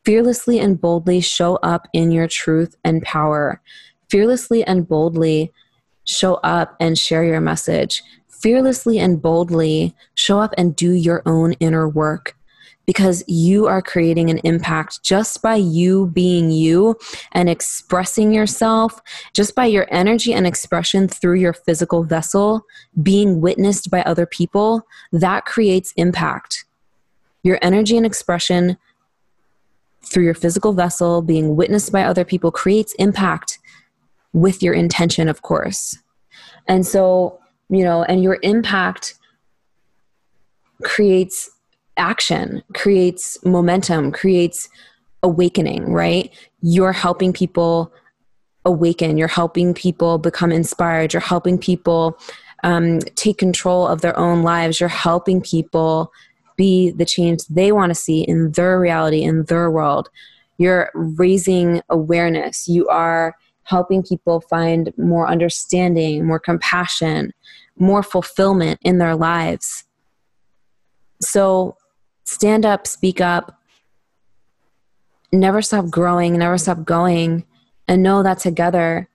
Fearlessly 0.05 0.59
and 0.59 0.81
boldly 0.81 1.21
show 1.21 1.57
up 1.57 1.89
in 1.93 2.11
your 2.11 2.27
truth 2.27 2.75
and 2.85 3.01
power. 3.03 3.63
Fearlessly 4.11 4.65
and 4.65 4.89
boldly 4.89 5.53
show 6.05 6.35
up 6.37 6.77
and 6.81 6.99
share 6.99 7.25
your 7.25 7.41
message. 7.41 8.03
Fearlessly 8.29 8.99
and 8.99 9.23
boldly 9.23 9.95
show 10.15 10.41
up 10.41 10.53
and 10.59 10.75
do 10.75 10.93
your 10.93 11.23
own 11.25 11.53
inner 11.55 11.89
work 11.89 12.37
because 12.87 13.25
you 13.27 13.67
are 13.67 13.81
creating 13.83 14.31
an 14.31 14.39
impact 14.45 15.03
just 15.03 15.43
by 15.43 15.55
you 15.55 16.07
being 16.09 16.51
you 16.51 16.97
and 17.33 17.49
expressing 17.49 18.33
yourself, 18.33 19.01
just 19.33 19.55
by 19.55 19.67
your 19.67 19.87
energy 19.91 20.33
and 20.33 20.47
expression 20.47 21.09
through 21.09 21.39
your 21.39 21.53
physical 21.53 22.05
vessel, 22.05 22.67
being 23.03 23.41
witnessed 23.41 23.91
by 23.91 24.03
other 24.03 24.27
people, 24.27 24.87
that 25.13 25.45
creates 25.45 25.93
impact. 25.97 26.65
Your 27.43 27.59
energy 27.63 27.97
and 27.97 28.07
expression 28.07 28.77
through 30.05 30.25
your 30.25 30.35
physical 30.35 30.73
vessel, 30.73 31.23
being 31.23 31.57
witnessed 31.57 31.91
by 31.91 32.05
other 32.05 32.25
people, 32.25 32.51
creates 32.51 32.95
impact 32.95 33.59
with 34.33 34.63
your 34.63 34.75
intention, 34.75 35.29
of 35.29 35.43
course. 35.43 35.97
And 36.69 36.87
so, 36.87 37.39
you 37.69 37.85
know, 37.85 38.03
and 38.05 38.23
your 38.23 38.39
impact 38.43 39.15
creates 40.83 41.51
action, 41.97 42.63
creates 42.75 43.43
momentum, 43.45 44.13
creates 44.13 44.69
awakening, 45.23 45.93
right? 45.93 46.33
You're 46.61 46.93
helping 46.93 47.33
people 47.33 47.93
awaken, 48.65 49.19
you're 49.19 49.29
helping 49.29 49.75
people 49.75 50.19
become 50.19 50.53
inspired, 50.53 51.13
you're 51.13 51.21
helping 51.21 51.59
people 51.59 52.19
um, 52.63 52.99
take 53.15 53.39
control 53.39 53.87
of 53.87 54.01
their 54.01 54.19
own 54.19 54.43
lives, 54.43 54.81
you're 54.81 54.89
helping 54.89 55.41
people 55.41 56.13
be 56.57 56.91
the 56.91 57.05
change 57.05 57.45
they 57.47 57.73
want 57.73 57.91
to 57.91 57.95
see 57.95 58.23
in 58.23 58.53
their 58.53 58.79
reality, 58.81 59.23
in 59.23 59.45
their 59.45 59.71
world. 59.71 60.09
You're 60.57 60.91
raising 60.95 61.83
awareness, 61.91 62.69
you 62.69 62.89
are 62.89 63.35
helping 63.65 64.03
people 64.03 64.41
find 64.41 64.93
more 64.97 65.27
understanding, 65.27 66.27
more 66.27 66.39
compassion, 66.39 67.33
more 67.79 68.03
fulfillment 68.03 68.79
in 68.83 68.99
their 68.99 69.17
lives. 69.17 69.85
So, 71.21 71.77
stand 72.25 72.67
up, 72.67 72.87
speak 72.87 73.21
up, 73.21 73.59
never 75.33 75.63
stop 75.63 75.91
growing, 75.91 76.39
never 76.39 76.59
stop 76.59 76.85
going, 76.85 77.45
and 77.89 78.03
know 78.03 78.23
that 78.23 78.39
together. 78.39 79.09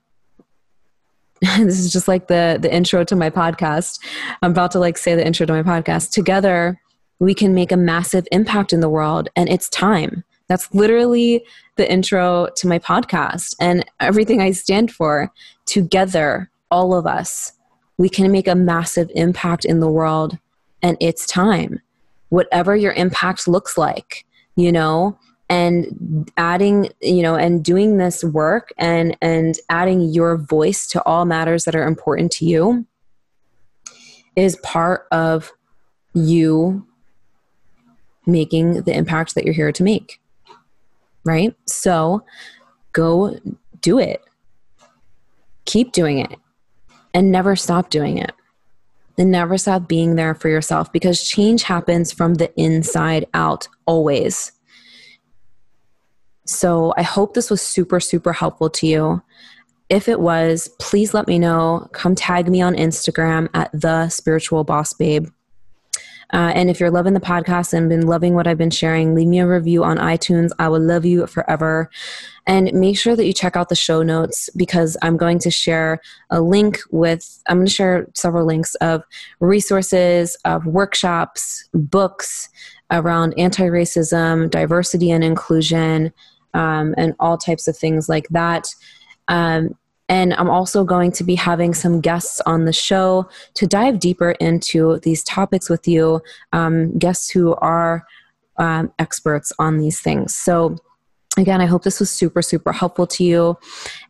this 1.41 1.79
is 1.79 1.91
just 1.91 2.07
like 2.07 2.27
the 2.27 2.57
the 2.61 2.73
intro 2.73 3.03
to 3.03 3.15
my 3.15 3.29
podcast. 3.29 3.99
I'm 4.41 4.51
about 4.51 4.71
to 4.71 4.79
like 4.79 4.97
say 4.97 5.15
the 5.15 5.25
intro 5.25 5.45
to 5.45 5.61
my 5.61 5.63
podcast. 5.63 6.11
Together, 6.11 6.79
we 7.19 7.33
can 7.33 7.53
make 7.53 7.71
a 7.71 7.77
massive 7.77 8.27
impact 8.31 8.73
in 8.73 8.79
the 8.79 8.89
world, 8.89 9.29
and 9.35 9.49
it's 9.49 9.69
time. 9.69 10.23
That's 10.47 10.73
literally 10.73 11.45
the 11.75 11.89
intro 11.89 12.47
to 12.55 12.67
my 12.67 12.79
podcast 12.79 13.55
and 13.59 13.85
everything 13.99 14.41
I 14.41 14.51
stand 14.51 14.91
for. 14.91 15.31
Together, 15.65 16.49
all 16.71 16.95
of 16.95 17.05
us, 17.05 17.53
we 17.97 18.09
can 18.09 18.31
make 18.31 18.47
a 18.47 18.55
massive 18.55 19.11
impact 19.15 19.63
in 19.63 19.79
the 19.79 19.89
world, 19.89 20.37
and 20.81 20.97
it's 20.99 21.25
time 21.25 21.79
whatever 22.29 22.75
your 22.75 22.93
impact 22.93 23.47
looks 23.47 23.77
like, 23.77 24.25
you 24.55 24.71
know, 24.71 25.17
and 25.49 26.31
adding, 26.37 26.89
you 27.01 27.21
know, 27.21 27.35
and 27.35 27.63
doing 27.63 27.97
this 27.97 28.23
work 28.23 28.71
and 28.77 29.17
and 29.21 29.55
adding 29.69 30.01
your 30.01 30.37
voice 30.37 30.87
to 30.87 31.03
all 31.05 31.25
matters 31.25 31.65
that 31.65 31.75
are 31.75 31.87
important 31.87 32.31
to 32.33 32.45
you 32.45 32.85
is 34.35 34.55
part 34.57 35.07
of 35.11 35.51
you 36.13 36.85
making 38.25 38.83
the 38.83 38.95
impact 38.95 39.35
that 39.35 39.43
you're 39.43 39.53
here 39.53 39.71
to 39.71 39.83
make. 39.83 40.21
Right? 41.25 41.55
So 41.65 42.23
go 42.93 43.37
do 43.81 43.99
it. 43.99 44.23
Keep 45.65 45.91
doing 45.91 46.19
it 46.19 46.39
and 47.13 47.31
never 47.31 47.55
stop 47.55 47.89
doing 47.89 48.17
it 48.17 48.31
then 49.19 49.31
never 49.31 49.57
stop 49.57 49.87
being 49.87 50.15
there 50.15 50.33
for 50.33 50.47
yourself 50.47 50.91
because 50.93 51.27
change 51.27 51.63
happens 51.63 52.13
from 52.13 52.35
the 52.35 52.51
inside 52.59 53.25
out 53.33 53.67
always. 53.85 54.53
So 56.45 56.93
I 56.97 57.03
hope 57.03 57.33
this 57.33 57.49
was 57.51 57.61
super, 57.61 57.99
super 57.99 58.31
helpful 58.31 58.69
to 58.71 58.87
you. 58.87 59.21
If 59.89 60.07
it 60.07 60.21
was, 60.21 60.69
please 60.79 61.13
let 61.13 61.27
me 61.27 61.37
know. 61.37 61.89
Come 61.91 62.15
tag 62.15 62.47
me 62.47 62.61
on 62.61 62.75
Instagram 62.75 63.49
at 63.53 63.69
the 63.73 64.07
spiritual 64.07 64.63
boss 64.63 64.93
babe. 64.93 65.27
Uh, 66.31 66.51
and 66.53 66.69
if 66.69 66.79
you're 66.79 66.91
loving 66.91 67.13
the 67.13 67.19
podcast 67.19 67.73
and 67.73 67.89
been 67.89 68.05
loving 68.05 68.35
what 68.35 68.47
I've 68.47 68.57
been 68.57 68.69
sharing, 68.69 69.15
leave 69.15 69.27
me 69.27 69.39
a 69.39 69.47
review 69.47 69.83
on 69.83 69.97
iTunes. 69.97 70.51
I 70.59 70.69
will 70.69 70.81
love 70.81 71.05
you 71.05 71.25
forever. 71.25 71.89
And 72.45 72.71
make 72.73 72.97
sure 72.97 73.15
that 73.15 73.25
you 73.25 73.33
check 73.33 73.55
out 73.55 73.69
the 73.69 73.75
show 73.75 74.03
notes 74.03 74.49
because 74.55 74.95
I'm 75.01 75.17
going 75.17 75.39
to 75.39 75.51
share 75.51 75.99
a 76.29 76.41
link 76.41 76.79
with, 76.91 77.41
I'm 77.47 77.57
going 77.57 77.67
to 77.67 77.73
share 77.73 78.07
several 78.13 78.45
links 78.45 78.75
of 78.75 79.03
resources, 79.39 80.37
of 80.45 80.65
workshops, 80.65 81.67
books 81.73 82.49
around 82.91 83.33
anti 83.37 83.63
racism, 83.63 84.49
diversity 84.49 85.11
and 85.11 85.23
inclusion, 85.23 86.11
um, 86.53 86.93
and 86.97 87.15
all 87.19 87.37
types 87.37 87.67
of 87.67 87.77
things 87.77 88.09
like 88.09 88.27
that. 88.29 88.67
Um, 89.27 89.75
And 90.09 90.33
I'm 90.33 90.49
also 90.49 90.83
going 90.83 91.11
to 91.13 91.23
be 91.23 91.35
having 91.35 91.73
some 91.73 92.01
guests 92.01 92.41
on 92.41 92.65
the 92.65 92.73
show 92.73 93.29
to 93.53 93.67
dive 93.67 93.99
deeper 93.99 94.31
into 94.31 94.99
these 95.03 95.23
topics 95.23 95.69
with 95.69 95.87
you, 95.87 96.21
um, 96.51 96.97
guests 96.97 97.29
who 97.29 97.55
are 97.55 98.05
um, 98.57 98.91
experts 98.99 99.53
on 99.59 99.77
these 99.77 100.01
things. 100.01 100.35
So, 100.35 100.75
again, 101.37 101.61
I 101.61 101.65
hope 101.67 101.83
this 101.83 101.99
was 101.99 102.09
super, 102.09 102.41
super 102.41 102.73
helpful 102.73 103.07
to 103.07 103.23
you. 103.23 103.57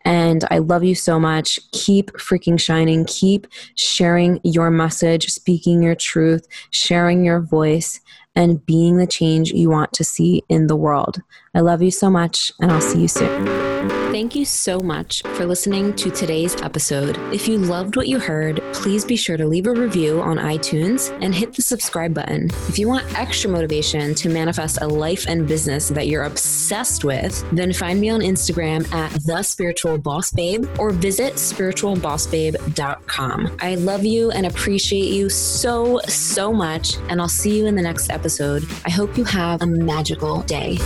And 0.06 0.46
I 0.52 0.60
love 0.60 0.84
you 0.84 0.96
so 0.96 1.20
much. 1.20 1.60
Keep 1.72 2.12
freaking 2.14 2.60
shining. 2.60 3.06
Keep 3.06 3.48
sharing 3.76 4.40
your 4.44 4.70
message, 4.70 5.28
speaking 5.28 5.84
your 5.84 5.96
truth, 5.96 6.48
sharing 6.72 7.24
your 7.24 7.40
voice, 7.40 8.00
and 8.36 8.66
being 8.66 8.98
the 8.98 9.08
change 9.08 9.52
you 9.52 9.70
want 9.70 9.92
to 9.94 10.04
see 10.04 10.44
in 10.50 10.68
the 10.68 10.76
world. 10.76 11.22
I 11.56 11.62
love 11.62 11.82
you 11.82 11.92
so 11.92 12.10
much, 12.10 12.52
and 12.62 12.72
I'll 12.72 12.82
see 12.82 13.02
you 13.02 13.08
soon. 13.08 13.70
Thank 14.12 14.36
you 14.36 14.44
so 14.44 14.80
much 14.80 15.22
for 15.22 15.46
listening 15.46 15.96
to 15.96 16.10
today's 16.10 16.60
episode. 16.62 17.18
If 17.34 17.48
you 17.48 17.58
loved 17.58 17.96
what 17.96 18.08
you 18.08 18.20
heard, 18.20 18.62
please 18.74 19.06
be 19.06 19.16
sure 19.16 19.38
to 19.38 19.46
leave 19.46 19.68
a 19.68 19.72
review 19.72 20.20
on 20.20 20.38
iTunes 20.38 21.16
and 21.22 21.34
hit 21.34 21.54
the 21.54 21.62
subscribe 21.62 22.14
button. 22.14 22.50
If 22.68 22.80
you 22.80 22.88
want 22.88 23.06
extra 23.18 23.50
motivation 23.50 24.16
to 24.16 24.30
manifest 24.30 24.82
a 24.82 24.88
life 24.88 25.26
and 25.28 25.48
business 25.48 25.90
that 25.90 26.08
you're 26.08 26.24
obsessed 26.24 27.04
with, 27.04 27.46
then 27.52 27.72
find 27.72 28.02
me 28.02 28.10
on 28.10 28.22
Instagram 28.22 28.92
at 28.94 29.12
the 29.26 29.44
spiritual 29.90 29.98
boss 29.98 30.32
babe 30.32 30.66
or 30.78 30.92
visit 30.92 31.34
spiritualbossbabe.com. 31.34 33.58
I 33.60 33.76
love 33.76 34.04
you 34.04 34.32
and 34.32 34.46
appreciate 34.46 35.12
you 35.12 35.30
so, 35.30 36.00
so 36.08 36.54
much, 36.54 36.98
and 37.10 37.22
I'll 37.22 37.28
see 37.28 37.58
you 37.58 37.66
in 37.66 37.76
the 37.76 37.82
next 37.82 38.10
episode. 38.10 38.64
I 38.86 38.90
hope 38.90 39.18
you 39.18 39.24
have 39.24 39.62
a 39.62 39.66
magical 39.66 40.42
day. 40.44 40.78